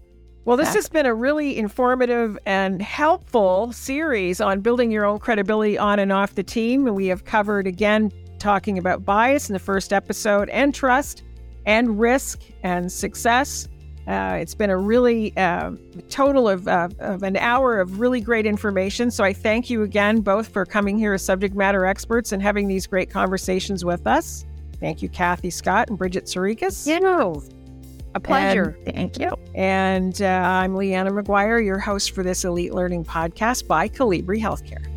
Well, 0.46 0.56
this 0.56 0.74
has 0.74 0.88
been 0.88 1.06
a 1.06 1.14
really 1.14 1.58
informative 1.58 2.40
and 2.46 2.82
helpful 2.82 3.74
series 3.74 4.40
on 4.40 4.62
building 4.62 4.92
your 4.92 5.04
own 5.04 5.20
credibility 5.20 5.78
on 5.78 6.00
and 6.00 6.14
off 6.14 6.36
the 6.36 6.44
team. 6.44 6.88
And 6.88 6.96
we 6.96 7.08
have 7.08 7.26
covered 7.26 7.68
again 7.68 8.14
talking 8.40 8.78
about 8.78 9.06
bias 9.06 9.50
in 9.50 9.54
the 9.54 9.60
first 9.60 9.94
episode 9.94 10.50
and 10.50 10.74
trust 10.74 11.24
and 11.66 12.00
risk 12.00 12.42
and 12.64 12.92
success. 12.92 13.68
Uh, 14.08 14.38
it's 14.40 14.56
been 14.56 14.70
a 14.70 14.78
really 14.78 15.36
uh, 15.36 15.72
total 16.10 16.48
of, 16.48 16.66
uh, 16.68 16.88
of 17.00 17.24
an 17.24 17.36
hour 17.36 17.80
of 17.80 18.00
really 18.00 18.22
great 18.22 18.46
information. 18.46 19.12
So 19.12 19.24
I 19.24 19.34
thank 19.34 19.70
you 19.70 19.84
again 19.84 20.22
both 20.22 20.48
for 20.48 20.66
coming 20.66 20.98
here 20.98 21.14
as 21.14 21.22
subject 21.22 21.56
matter 21.56 21.86
experts 21.86 22.32
and 22.32 22.42
having 22.42 22.70
these 22.70 22.88
great 22.88 23.10
conversations 23.10 23.84
with 23.84 24.08
us. 24.08 24.46
Thank 24.80 25.02
you, 25.02 25.10
Kathy 25.10 25.50
Scott 25.50 25.90
and 25.90 25.98
Bridget 25.98 26.26
Sarikas. 26.26 26.88
You 26.88 27.02
know, 27.02 27.44
a 28.16 28.20
pleasure. 28.20 28.78
And, 28.86 28.96
thank 28.96 29.20
you. 29.20 29.38
And 29.56 30.22
uh, 30.22 30.26
I'm 30.26 30.76
Leanna 30.76 31.12
McGuire, 31.12 31.64
your 31.64 31.80
host 31.80 32.12
for 32.12 32.24
this 32.24 32.46
Elite 32.46 32.74
Learning 32.74 33.04
podcast 33.04 33.68
by 33.68 33.90
Colibri 33.90 34.40
Healthcare. 34.40 34.97